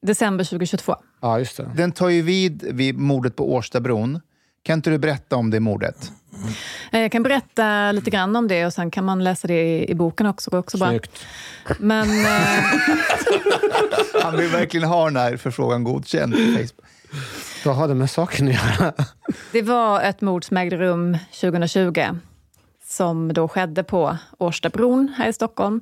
[0.03, 0.97] December 2022.
[1.23, 1.71] Ja, just det.
[1.77, 4.21] den tar ju vid vid mordet på Årstabron.
[4.63, 6.13] Kan inte du berätta om det mordet?
[6.93, 9.91] Eh, Jag kan berätta lite grann om det och sen kan man läsa det i,
[9.91, 10.59] i boken också.
[10.59, 10.89] Också bra.
[10.89, 11.27] Snyggt.
[11.79, 12.65] Men eh,
[14.23, 16.87] Han vill verkligen ha den här förfrågan godkänd på Facebook.
[17.65, 18.93] Vad har det med saken att göra?
[19.53, 22.05] det var ett mord som ägde rum 2020
[22.89, 25.81] som då skedde på Årstabron här i Stockholm.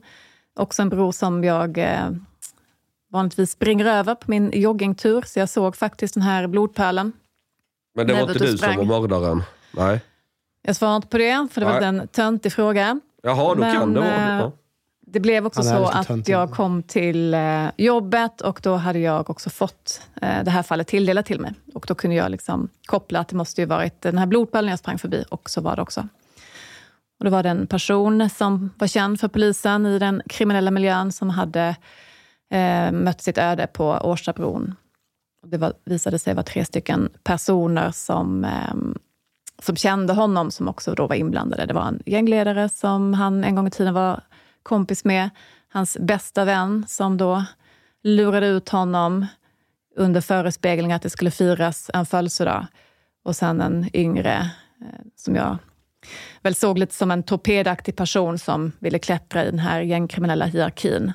[0.56, 2.10] Också en bro som jag eh,
[3.12, 5.22] vanligtvis springer över på min joggingtur.
[5.26, 7.12] Så jag såg faktiskt den här blodpölen.
[7.94, 9.42] Men det var inte du som var mördaren?
[9.70, 10.00] Nej.
[10.66, 11.88] Jag svarar inte på det, för det var Nej.
[12.00, 13.00] en töntig fråga.
[13.22, 14.16] Jaha, då Men, kan det vara det.
[14.32, 14.52] eh, Ja.
[15.06, 16.32] Det blev också så att töntig.
[16.32, 20.86] jag kom till eh, jobbet och då hade jag också fått eh, det här fallet
[20.86, 21.52] tilldelat till mig.
[21.74, 24.78] Och då kunde jag liksom koppla att det måste ju varit den här blodpölen jag
[24.78, 26.08] sprang förbi och så var det också.
[27.18, 31.12] Och då var det en person som var känd för polisen i den kriminella miljön
[31.12, 31.76] som hade
[32.50, 34.74] eh, mött sitt öde på Årstabron.
[35.42, 38.74] Och Det var, visade sig vara tre stycken personer som, eh,
[39.62, 41.66] som kände honom som också då var inblandade.
[41.66, 44.20] Det var en gängledare som han en gång i tiden var
[44.62, 45.30] kompis med.
[45.68, 47.44] Hans bästa vän som då
[48.02, 49.26] lurade ut honom
[49.96, 52.66] under förespegling att det skulle firas en födelsedag.
[53.24, 54.50] Och sen en yngre,
[54.80, 55.58] eh, som jag
[56.42, 61.12] väl såg lite som en torpedaktig person som ville klättra i den här gängkriminella hierarkin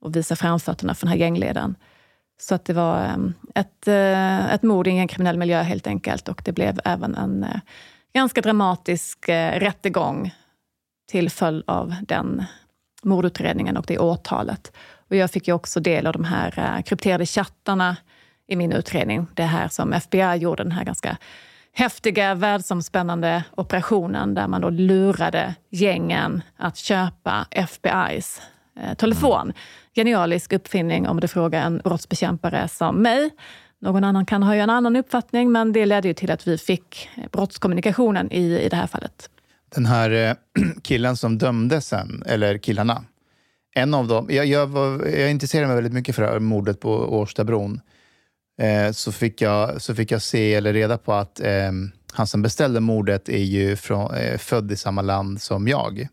[0.00, 1.76] och visa framfötterna för den här gängledaren.
[2.42, 6.28] Så att det var ehm, ett, eh, ett mord i en gängkriminell miljö helt enkelt.
[6.28, 7.60] Och det blev även en eh,
[8.14, 10.34] ganska dramatisk eh, rättegång
[11.10, 12.44] till följd av den
[13.02, 14.72] mordutredningen och det åtalet.
[15.08, 17.96] Och jag fick ju också del av de här krypterade chattarna
[18.46, 19.26] i min utredning.
[19.34, 21.16] Det här som FBI gjorde, den här ganska
[21.72, 28.42] häftiga, världsomspännande operationen där man då lurade gängen att köpa FBIs
[28.76, 29.42] eh, telefon.
[29.42, 29.54] Mm.
[29.94, 33.30] Genialisk uppfinning om du frågar en brottsbekämpare som mig.
[33.80, 36.58] Någon annan kan ha ju en annan uppfattning, men det ledde ju till att vi
[36.58, 39.30] fick brottskommunikationen i, i det här fallet.
[39.74, 40.34] Den här eh,
[40.82, 43.04] killen som dömdes sen, eller killarna.
[43.74, 46.80] En av dem, jag, jag, var, jag intresserade mig väldigt mycket för det här mordet
[46.80, 47.80] på Årstabron.
[48.60, 51.72] Eh, så, fick jag, så fick jag se eller reda på att eh,
[52.12, 56.08] han som beställde mordet är ju från, eh, född i samma land som jag.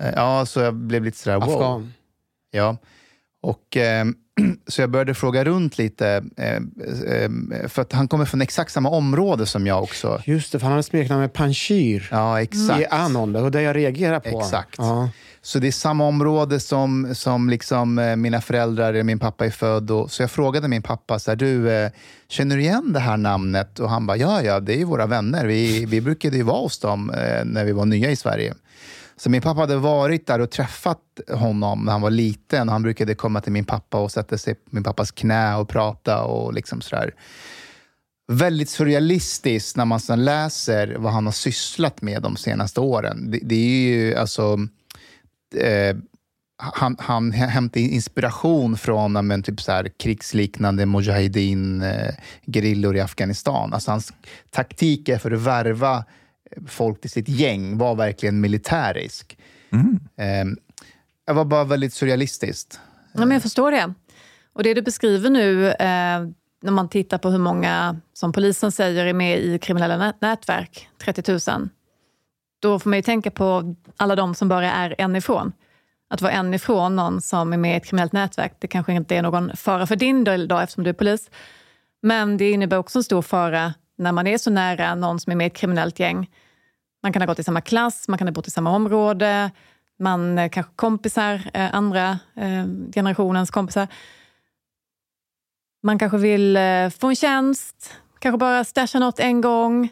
[0.00, 1.48] Eh, ja, så jag blev lite sådär wow.
[1.48, 1.92] Afghan.
[2.50, 2.76] Ja.
[3.42, 4.04] Och, eh,
[4.66, 8.88] så jag började fråga runt lite, eh, eh, för att han kommer från exakt samma
[8.88, 10.22] område som jag också.
[10.26, 12.80] Just det, för han hade smeknamn med Panshir Ja, exakt.
[12.80, 13.32] i Anon.
[13.32, 14.40] Det var det jag reagerade på.
[14.40, 14.74] Exakt.
[14.78, 15.10] Ja.
[15.42, 19.50] Så det är samma område som, som liksom, eh, mina föräldrar, eller min pappa är
[19.50, 19.90] född.
[19.90, 21.90] Och, så jag frågade min pappa, så här, du, eh,
[22.28, 23.78] känner du igen det här namnet?
[23.78, 25.46] Och han bara, ja, ja, det är ju våra vänner.
[25.46, 28.54] Vi, vi brukade ju vara hos dem eh, när vi var nya i Sverige.
[29.18, 32.68] Så min pappa hade varit där och träffat honom när han var liten.
[32.68, 35.68] Och han brukade komma till min pappa och sätta sig på min pappas knä och
[35.68, 37.14] prata och liksom sådär.
[38.32, 43.30] Väldigt surrealistiskt när man sedan läser vad han har sysslat med de senaste åren.
[43.30, 44.58] Det, det är ju alltså...
[45.56, 45.96] Eh,
[46.60, 53.74] han, han hämtar inspiration från men, typ så här, krigsliknande mujahedin-gerillor eh, i Afghanistan.
[53.74, 54.12] Alltså hans
[54.50, 56.04] taktiker för att värva
[56.66, 59.38] folk till sitt gäng var verkligen militärisk.
[59.72, 60.00] Mm.
[60.16, 60.56] Eh,
[61.26, 62.80] det var bara väldigt surrealistiskt.
[63.12, 63.94] Ja, men jag förstår det.
[64.52, 66.20] Och det du beskriver nu, eh,
[66.62, 70.88] när man tittar på hur många som polisen säger är med i kriminella nät nätverk,
[70.98, 71.68] 30 000.
[72.60, 75.52] Då får man ju tänka på alla de som bara är en ifrån.
[76.10, 79.16] Att vara en ifrån någon som är med i ett kriminellt nätverk, det kanske inte
[79.16, 81.30] är någon fara för din del då, eftersom du är polis.
[82.02, 85.36] Men det innebär också en stor fara när man är så nära någon som är
[85.36, 86.30] med i ett kriminellt gäng.
[87.02, 89.50] Man kan ha gått i samma klass, man kan ha bott i samma område,
[89.98, 93.88] man eh, kanske kompisar, eh, andra eh, generationens kompisar.
[95.82, 96.58] Man kanske vill
[96.98, 99.88] få en tjänst, kanske bara stasha något en gång.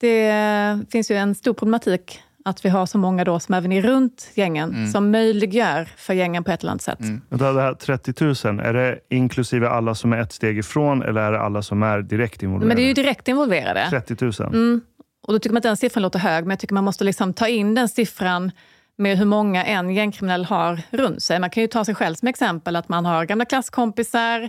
[0.00, 3.82] Det finns ju en stor problematik att vi har så många då som även är
[3.82, 4.88] runt gängen, Mm.
[4.88, 6.98] som möjliggör för gängen på ett eller annat sätt.
[7.28, 11.20] Vänta, Det här 30 000, är det inklusive alla som är ett steg ifrån eller
[11.20, 12.68] är det alla som är direkt involverade?
[12.68, 13.86] Men det är ju direkt involverade.
[13.90, 14.32] 30 000?
[14.40, 14.80] Mm.
[15.26, 17.32] Och då tycker man att den siffran låter hög, men jag tycker man måste liksom
[17.34, 18.50] ta in den siffran
[18.98, 21.38] med hur många en gängkriminell har runt sig.
[21.40, 24.40] Man kan ju ta sig själv som exempel, att man har gamla klasskompisar,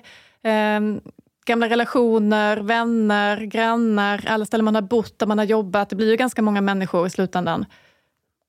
[0.43, 0.79] eh,
[1.45, 5.89] gamla relationer, vänner, grannar, alla ställen man har bott, där man har jobbat.
[5.89, 7.65] Det blir ju ganska många människor i slutändan.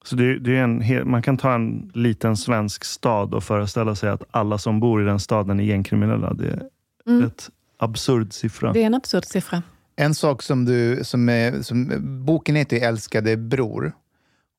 [0.05, 4.09] Så det, det är en, man kan ta en liten svensk stad och föreställa sig
[4.09, 6.33] att alla som bor i den staden är gängkriminella.
[6.33, 6.63] Det är
[7.07, 7.23] Mm.
[7.25, 7.49] ett
[7.79, 8.73] absurd siffra.
[8.73, 9.63] Det är en absurd siffra.
[9.95, 11.91] En sak som du, som är, som,
[12.25, 13.91] boken heter ju Älskade bror.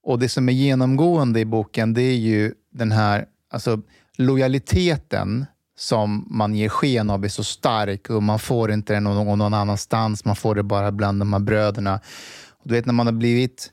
[0.02, 3.80] Och det som är genomgående i boken, det är ju den här alltså,
[4.18, 5.46] lojaliteten
[5.78, 9.54] som man ger sken av är så stark och man får inte den någon, någon
[9.54, 12.00] annanstans, man får det bara bland de här bröderna.
[12.50, 13.72] Och du vet när man har blivit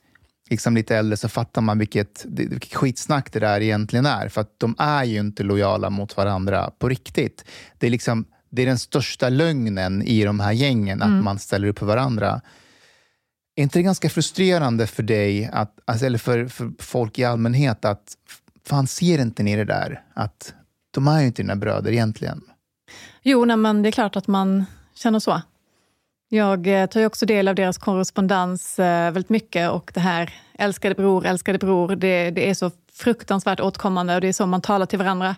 [0.54, 4.30] liksom lite äldre så fattar man vilket, vilket skitsnack det där egentligen är.
[4.30, 7.46] För att de är ju inte lojala mot varandra på riktigt.
[7.78, 11.18] Det är, liksom, det är den största lögnen i de här gängen, Mm.
[11.18, 12.42] att man ställer upp för varandra.
[13.56, 17.86] Är inte det ganska frustrerande för dig, att, alltså, eller för, för folk i allmänhet,
[17.86, 18.14] att
[18.68, 20.02] fan ser inte ni det där?
[20.14, 20.54] Att
[20.92, 22.42] de är ju inte dina bröder egentligen.
[23.24, 25.42] Jo, nej, men det är klart att man känner så.
[26.34, 30.34] Jag eh, tar ju också del av deras korrespondens eh, väldigt mycket och det här
[30.60, 34.62] älskade bror, älskade bror, det, det är så fruktansvärt återkommande och det är så man
[34.62, 35.36] talar till varandra.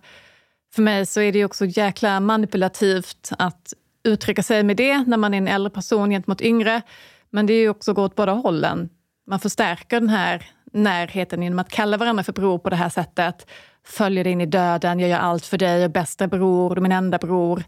[0.76, 3.74] För mig så är det ju också jäkla manipulativt att
[4.04, 6.82] uttrycka sig med det när man är en äldre person gentemot yngre.
[7.30, 8.90] Men det är ju också gå åt båda hållen.
[9.28, 13.48] Man förstärker den här närheten genom att kalla varandra för bror på det här sättet.
[13.86, 16.92] Följer dig in i döden, jag gör allt för dig, bästa bror, du är min
[16.92, 17.64] enda bror.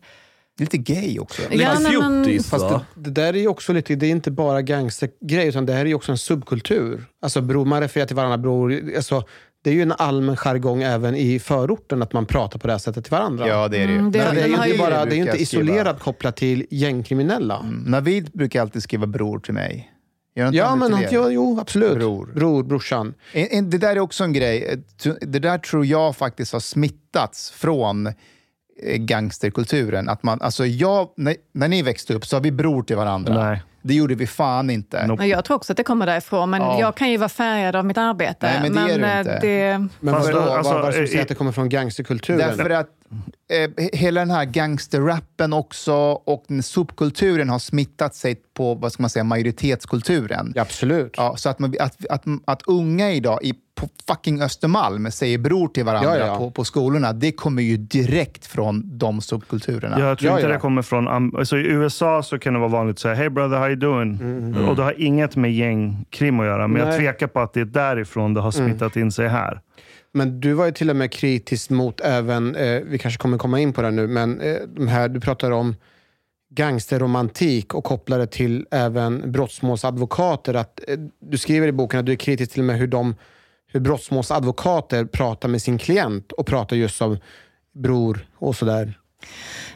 [0.57, 1.41] Det är lite gay också.
[1.51, 4.61] Ja, nej, men- Fast det, det där är ju också lite, det är inte bara
[4.61, 7.05] gangstergrej, utan det här är ju också en subkultur.
[7.21, 8.81] Alltså bror, man refererar till varandra bror.
[8.95, 9.23] Alltså,
[9.63, 12.77] det är ju en allmän jargong även i förorten att man pratar på det här
[12.77, 13.47] sättet till varandra.
[13.47, 13.99] Ja, det är det ju.
[13.99, 17.59] Mm, det- det är ju inte, bara, det är inte isolerat kopplat till gängkriminella.
[17.59, 17.83] Mm.
[17.91, 19.91] Navid brukar alltid skriva bror till mig.
[20.33, 21.93] Ja, men han, ja, jo, absolut.
[21.97, 22.29] Bror.
[22.35, 23.13] Bror, brorsan.
[23.33, 24.83] En- en- Det där är också en grej.
[25.21, 28.13] Det där tror jag faktiskt har smittats från eh,
[28.81, 30.09] gangsterkulturen.
[30.09, 33.43] Att man, alltså jag, när, när ni växte upp så var vi bror till varandra.
[33.49, 33.61] Nej.
[33.81, 35.07] Det gjorde vi fan inte.
[35.07, 35.21] Nope.
[35.21, 36.79] Men Jag tror också att det kommer därifrån, men Ja.
[36.79, 38.37] jag kan ju vara färgad av mitt arbete.
[38.41, 39.39] Nej, men det är du eh, inte.
[39.39, 42.39] det- Men vadå, då, vad alltså, vad som eh, säger att det kommer från gangsterkulturen?
[42.39, 42.91] Därför att eh,
[43.93, 45.93] hela den här gangsterrappen också
[46.25, 50.51] och subkulturen har smittat sig på vad ska man säga, majoritetskulturen.
[50.55, 51.13] Ja, absolut.
[51.17, 55.67] Ja, så att, man, att, att, att unga idag i, på fucking Östermalm säger bror
[55.67, 56.37] till varandra Ja, ja.
[56.37, 59.99] På, på skolorna, det kommer ju direkt från de subkulturerna.
[59.99, 60.53] Jag tror Ja, inte ja.
[60.53, 61.07] det kommer från...
[61.37, 64.55] Alltså, I USA så kan det vara vanligt att säga “Hey brother, how you doing?”
[64.69, 66.67] Och det har inget med gängkrim att göra.
[66.67, 66.99] Men jag Nej.
[66.99, 69.61] tvekar på att det är därifrån det har smittat in sig här.
[70.13, 73.59] Men du var ju till och med kritisk mot även, eh, vi kanske kommer komma
[73.59, 75.75] in på det nu, men eh, de här, du pratar om
[76.49, 80.53] gangsterromantik och kopplar det till även brottsmålsadvokater.
[80.53, 83.15] Att, eh, du skriver i boken att du är kritisk till och med hur, de,
[83.67, 87.17] hur brottsmålsadvokater pratar med sin klient och pratar just som
[87.73, 88.99] bror och sådär.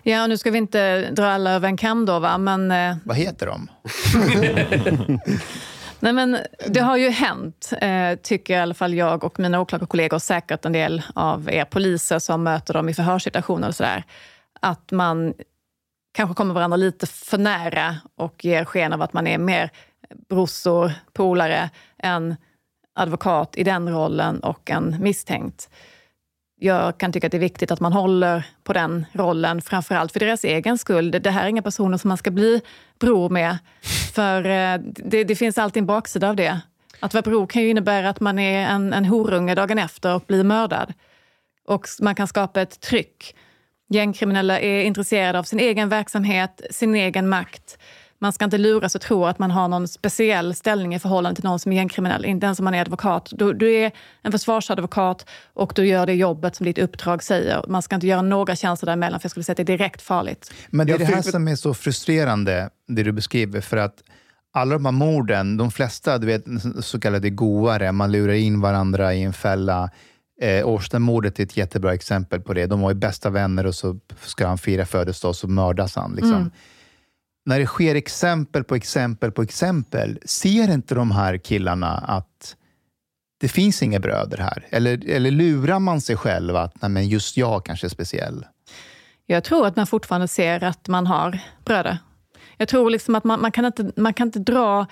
[0.04, 2.38] Ja, och nu ska vi inte dra alla över en kam då, va?
[2.38, 2.72] men...
[2.72, 3.68] eh, Vad heter de?
[6.04, 6.38] Nej, men
[6.68, 10.66] det har ju hänt, eh, tycker i alla fall jag och mina åklagarkollegor och säkert
[10.66, 14.04] en del av er poliser som möter dem i förhörssituationer och sådär,
[14.60, 15.34] att man
[16.14, 19.70] kanske kommer varandra lite för nära och ger sken av att man är mer
[20.30, 22.36] brorsor, polare, än
[22.96, 25.70] advokat i den rollen och en misstänkt.
[26.64, 30.20] Jag kan tycka att det är viktigt att man håller på den rollen, framförallt för
[30.20, 31.12] deras egen skull.
[31.12, 32.62] Det, här är inga personer som man ska bli
[33.00, 33.58] bror med.
[34.14, 36.60] För eh, det, det finns alltid en baksida av det.
[37.00, 40.24] Att vara bror kan ju innebära att man är en, en horunge dagen efter och
[40.28, 40.94] blir mördad.
[41.68, 43.36] Och man kan skapa ett tryck.
[43.90, 47.78] Gängkriminella är intresserade av sin egen verksamhet, sin egen makt.
[48.22, 51.50] Man ska inte luras och tro att man har någon speciell ställning i förhållande till
[51.50, 53.30] någon som är gängkriminell, inte ens om man är advokat.
[53.32, 53.92] Du, du är
[54.22, 57.66] en försvarsadvokat och du gör det jobbet som ditt uppdrag säger.
[57.68, 60.02] Man ska inte göra några tjänster däremellan, för jag skulle säga att det är direkt
[60.02, 60.52] farligt.
[60.70, 63.62] Men det är det här som är så frustrerande, det du beskriver.
[63.62, 64.04] För att
[64.54, 66.44] alla de här morden, de flesta du vet,
[66.82, 69.90] så kallade goare, man lurar in varandra i en fälla.
[70.42, 72.66] Eh, Årstadmordet är ett jättebra exempel på det.
[72.66, 76.12] De var ju bästa vänner och så ska han fira födelsedag och så mördas han.
[76.12, 76.34] Liksom.
[76.34, 76.52] Mm.
[77.46, 82.56] När det sker exempel på exempel på exempel, ser inte de här killarna att
[83.40, 84.68] det finns inga bröder här?
[84.70, 88.46] Eller, eller lurar man sig själv att Nej, men just jag kanske är speciell?
[89.26, 91.98] Jag tror att man fortfarande ser att man har bröder.
[92.58, 94.86] Jag tror liksom att man, man, kan inte, man kan inte dra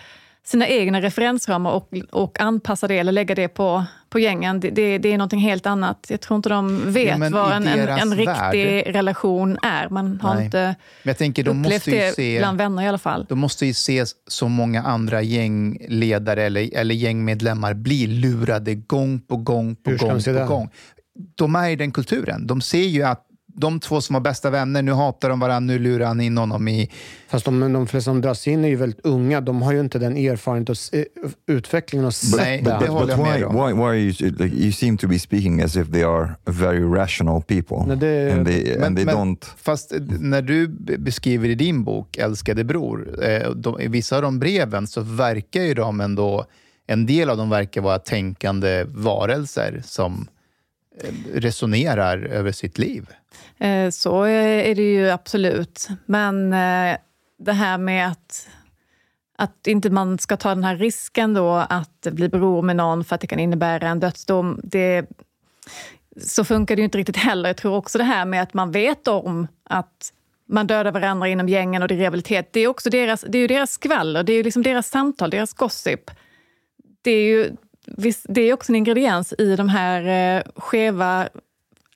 [0.43, 4.59] sina egna referensramar och, och anpassa det eller lägga det på, på gängen.
[4.59, 6.05] Det, det, det är någonting helt annat.
[6.09, 9.89] Jag tror inte de vet Ja, men vad en, en, en riktig värld- relation är.
[9.89, 10.45] Man har Nej.
[10.45, 10.57] inte
[11.03, 12.37] Men jag tänker, de upplevt måste ju det se...
[12.39, 13.25] bland vänner i alla fall.
[13.29, 19.37] De måste ju se så många andra gängledare eller, eller gängmedlemmar bli lurade gång på
[19.37, 20.69] gång på Hur gång på gång.
[21.35, 22.47] De är i den kulturen.
[22.47, 23.25] De ser ju att
[23.59, 26.67] de två som var bästa vänner, nu hatar de varandra, nu lurar han in honom
[26.67, 26.89] i...
[27.29, 29.41] Fast de, de flesta som dras in är ju väldigt unga.
[29.41, 31.05] De har ju inte den erfarenheten och eh,
[31.57, 32.71] utvecklingen och sett Nej, det.
[32.71, 35.61] det But, håller but jag why, why, why you, like, you seem to be speaking
[35.61, 37.77] as if they are very rational people.
[37.87, 39.45] Nej, det- and they, Men- and they men- don't...
[39.57, 44.15] Fast eh, när du be- beskriver i din bok, Älskade bror, eh, de, i vissa
[44.15, 46.45] av de breven så verkar ju de ändå...
[46.91, 50.27] En del av dem verkar vara tänkande varelser som
[51.33, 53.09] resonerar över sitt liv.
[53.57, 55.87] Eh, så är det ju absolut.
[56.05, 56.97] Men eh,
[57.39, 58.47] det här med att,
[59.37, 63.15] att inte man ska ta den här risken då att bli bror med någon för
[63.15, 64.59] att det kan innebära en dödsdom.
[64.63, 65.05] Det,
[66.21, 67.49] så funkar det ju inte riktigt heller.
[67.49, 70.13] Jag tror också det här med att man vet om att
[70.47, 72.49] man dödar varandra inom gängen och det är rehabilitet.
[72.53, 75.29] Det är, också deras, det är ju deras skvaller, det är ju liksom deras samtal,
[75.29, 76.11] deras gossip.
[77.01, 77.51] Det är ju
[78.27, 81.29] det är också en ingrediens i de här eh, skeva,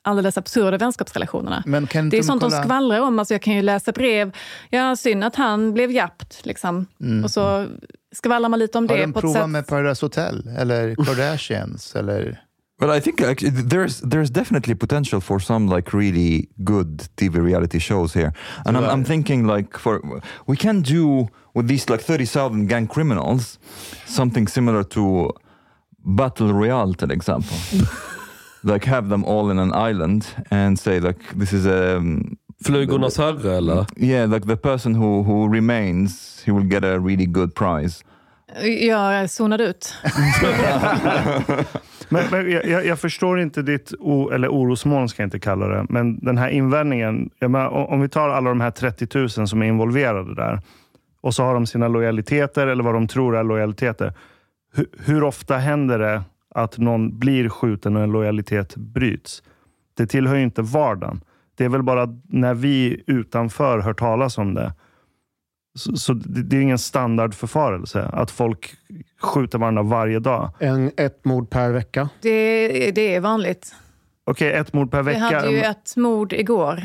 [0.02, 1.64] alldeles absurda vänskapsrelationerna.
[1.66, 3.20] Men kan inte Det är de sånt de kolla- skvallrar om.
[3.20, 4.32] Alltså jag kan ju läsa brev.
[4.70, 6.46] Ja, synd att han blev jappt.
[6.46, 6.86] Liksom.
[7.24, 7.68] Och så
[8.16, 8.90] skvallrar man lite om Mm.
[8.92, 9.50] Har det de på ett provat sätt.
[9.50, 11.96] med Paradise Hotel eller Kardashians?
[11.96, 12.40] eller...
[12.80, 17.80] But I think actually, there's there's definitely potential for some like really good TV reality
[17.80, 18.34] shows here,
[18.66, 20.02] and I'm, I'm thinking like for
[20.48, 23.60] we can do with these like thirty thousand gang criminals
[24.08, 25.32] something similar to
[26.04, 27.58] Battle Royale, till example.
[28.64, 33.18] like have them all in an island and say like this is a um, Flugornas
[33.18, 33.86] herre eller?
[33.98, 38.04] yeah like the person who who remains he will get a really good prize.
[38.80, 39.96] Jag zonade ut.
[42.10, 45.86] Men, men jag, jag, förstår inte ditt o, eller orosmoln, ska jag inte kalla det,
[45.90, 47.30] men den här invändningen.
[47.40, 50.62] Jag menar, om om vi tar alla de här 30 000 som är involverade där
[51.22, 54.14] och så har de sina lojaliteter eller vad de tror är lojaliteter.
[54.74, 56.24] Hur, hur ofta händer det
[56.56, 59.44] att någon blir skjuten och en lojalitet bryts?
[59.94, 61.22] Det tillhör ju inte vardagen.
[61.56, 64.74] Det är väl bara när vi utanför hör talas om det.
[65.76, 68.76] Så, så det, det är ingen standardförfarelse att folk
[69.22, 70.52] skjuter varandra varje dag.
[70.60, 72.10] En, ett mord per vecka.
[72.22, 73.76] Det, det är vanligt.
[74.26, 75.20] Okej, ett mord per Vi vecka.
[75.20, 76.84] hade ju ett mord igår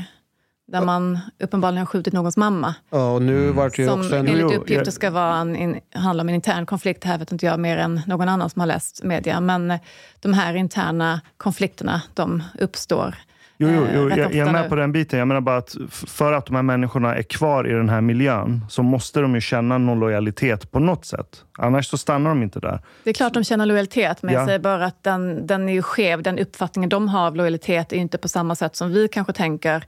[0.68, 2.74] där man uppenbarligen har skjutit någons mamma.
[2.90, 4.26] Ja, och nu var det ju Som också en...
[4.28, 7.02] enligt uppgifter ska vara en, en, handla om en intern konflikt.
[7.02, 9.40] Det här vet inte jag mer än någon annan som har läst media.
[9.40, 9.80] Men eh,
[10.20, 13.14] de här interna konflikterna, de uppstår
[13.60, 14.68] Jo, jo, eh, jo jag, jag är med nu.
[14.68, 15.18] på den biten.
[15.18, 18.64] Jag menar bara att för att de här människorna är kvar i den här miljön
[18.68, 21.44] så måste de ju känna någon lojalitet på något sätt.
[21.58, 22.80] Annars så stannar de inte där.
[23.04, 24.40] Det är klart de känner lojalitet, men Ja.
[24.40, 26.22] jag säger bara att den, den är ju skev.
[26.22, 29.84] Den uppfattningen de har av lojalitet är inte på samma sätt som vi kanske tänker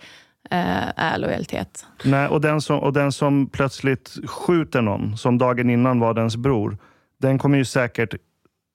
[0.50, 1.86] är lojalitet.
[2.04, 6.36] Nej, och, den som, och den som plötsligt skjuter någon, som dagen innan var dens
[6.36, 6.76] bror,
[7.18, 8.14] den kommer ju säkert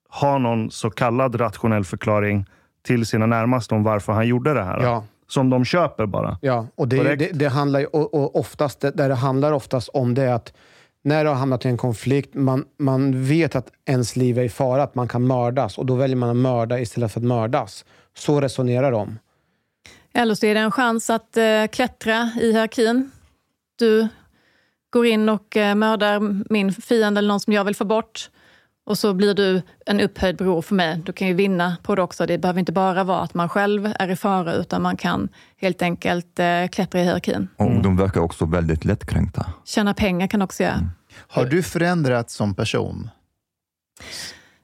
[0.08, 2.46] ha någon så kallad rationell förklaring
[2.86, 4.82] till sina närmaste om varför han gjorde det här.
[4.82, 5.04] Ja.
[5.28, 6.38] Som de köper bara.
[6.42, 9.88] Ja, och det, det, det handlar ju, och, och oftast, det, där det handlar oftast
[9.88, 10.52] om det att
[11.04, 14.48] när du har hamnat i en konflikt, man, man vet att ens liv är i
[14.48, 17.84] fara, att man kan mördas och då väljer man att mörda istället för att mördas.
[18.16, 19.18] Så resonerar de.
[20.16, 23.10] Eller så är det en chans att eh, klättra i hierarkin.
[23.78, 24.08] Du
[24.90, 26.20] går in och eh, mördar
[26.52, 28.30] min fiende eller någon som jag vill få bort.
[28.86, 31.02] Och så blir du en upphöjd bror för mig.
[31.06, 32.26] Du kan ju vinna på det också.
[32.26, 35.82] Det behöver inte bara vara att man själv är i fara, utan man kan helt
[35.82, 37.48] enkelt eh, klättra i hierarkin.
[37.56, 39.46] Och de verkar också väldigt lättkränkta.
[39.64, 40.90] Tjäna pengar kan också göra.
[41.28, 43.10] Har du förändrats som person?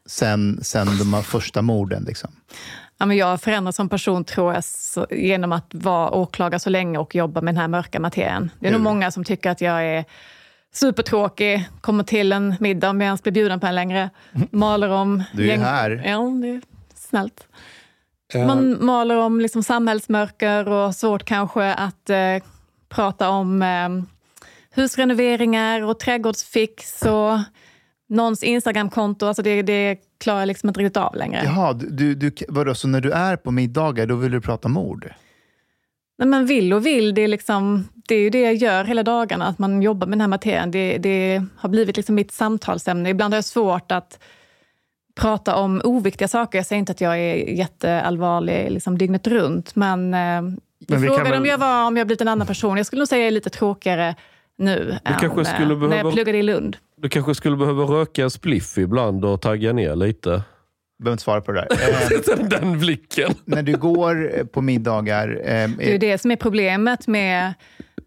[0.06, 2.04] Sen, sen de här första morden?
[2.04, 2.30] Liksom?
[3.02, 6.70] Ja, men jag har förändrats som person tror jag, så, genom att vara åklagare så
[6.70, 8.50] länge och jobba med den här mörka materien.
[8.60, 8.78] Det är Hur?
[8.78, 10.04] nog många som tycker att jag är
[10.72, 14.10] supertråkig, kommer till en middag om jag ens blir bjuden på en längre,
[14.50, 15.22] maler om...
[15.32, 16.02] Du är här.
[16.06, 16.60] Ja, det är
[16.94, 17.46] snällt.
[18.34, 22.36] Eh, Man maler om liksom samhällsmörker och svårt kanske att eh,
[22.88, 23.88] prata om eh,
[24.74, 27.38] husrenoveringar och trädgårdsfix och
[28.12, 29.26] någons Instagramkonto.
[29.26, 31.42] Alltså det, det klarar jag liksom inte riktigt av längre.
[31.44, 35.12] Jaha, du, du, vadå, så när du är på middagar då vill du prata mord?
[36.18, 39.02] Nej, men vill och vill, det är, liksom, det är ju det jag gör hela
[39.02, 39.46] dagarna.
[39.46, 40.70] Att man jobbar med den här materien.
[40.70, 43.10] Det, det har blivit liksom mitt samtalsämne.
[43.10, 44.18] Ibland har jag svårt att
[45.20, 46.58] prata om oviktiga saker.
[46.58, 49.76] Jag säger inte att jag är jätteallvarlig liksom dygnet runt.
[49.76, 50.42] Men, eh,
[50.88, 52.76] vi jag frågade väl- om jag var om jag blivit en annan person.
[52.76, 54.14] Jag skulle nog säga att jag är lite tråkigare
[54.58, 56.76] nu än kanske eh, skulle när jag pluggade i Lund.
[57.02, 60.42] Du kanske skulle behöva röka en spliff ibland och tagga ner lite.
[60.98, 61.68] behöver inte svara på det där.
[62.38, 63.34] Eh, Den blicken.
[63.44, 67.54] när du går eh, på middagar, eh, Det är ju det som är problemet med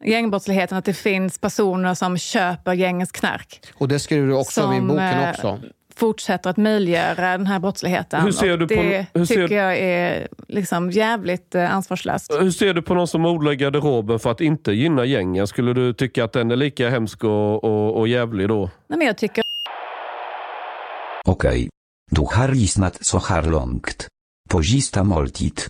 [0.06, 3.60] gängbrottsligheten, att det finns personer som köper gängens knark.
[3.74, 5.60] Och det skriver du också om i Som, boken eh, också.
[5.98, 8.22] Fortsätter att möjliggöra den här brottsligheten.
[8.24, 12.34] Hur ser du på- det hur ser- tycker jag är liksom jävligt eh, ansvarslöst.
[12.40, 15.48] Hur ser du på någon som odlar garderoben för att inte gynna gängen?
[15.48, 18.70] Skulle du tycka att den är lika hemsk och, och, och jävlig då?
[18.88, 19.44] Nej, men jag tycker
[21.28, 21.70] Okej.
[22.12, 24.08] Du har lyssnat så här långt.
[24.50, 25.62] På sista måltid.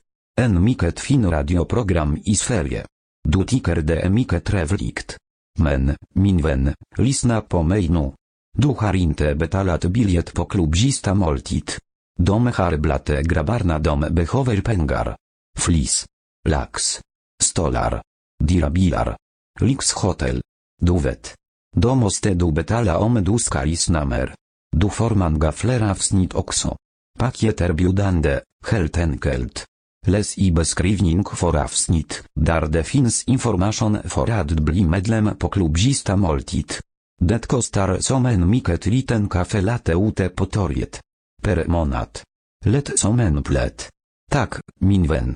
[0.41, 2.85] En mycket fin radioprogram i Sverige.
[3.29, 5.17] Du tycker det är mycket trevligt.
[5.59, 8.11] Men, min vän, lyssna på mig nu.
[8.57, 11.71] Du har inte betalat biljett på klubb sista måltid.
[12.19, 15.15] De har blate grabbarna de behöver pengar.
[15.59, 16.05] Flis.
[16.49, 17.01] Lax.
[17.43, 18.01] Stolar.
[18.43, 19.17] Dirabilar.
[19.59, 20.41] Lyxhotel.
[20.81, 21.35] Du vet.
[21.75, 23.65] Då måste du betala om du ska
[24.05, 24.35] mer.
[24.71, 26.77] Du får man gafleravsnitt också.
[27.19, 29.65] Pakieter biudande, helt enkelt.
[30.07, 36.15] Läs i beskrivning för avsnitt, där det finns information för att bli medlem på klubzista
[36.15, 36.73] måltid.
[37.21, 41.01] Det kostar som en mycket liten kaffelatte ute på torget.
[41.43, 42.19] Per månad.
[42.65, 43.89] Lätt som en plätt.
[44.31, 45.35] Tak, min vän.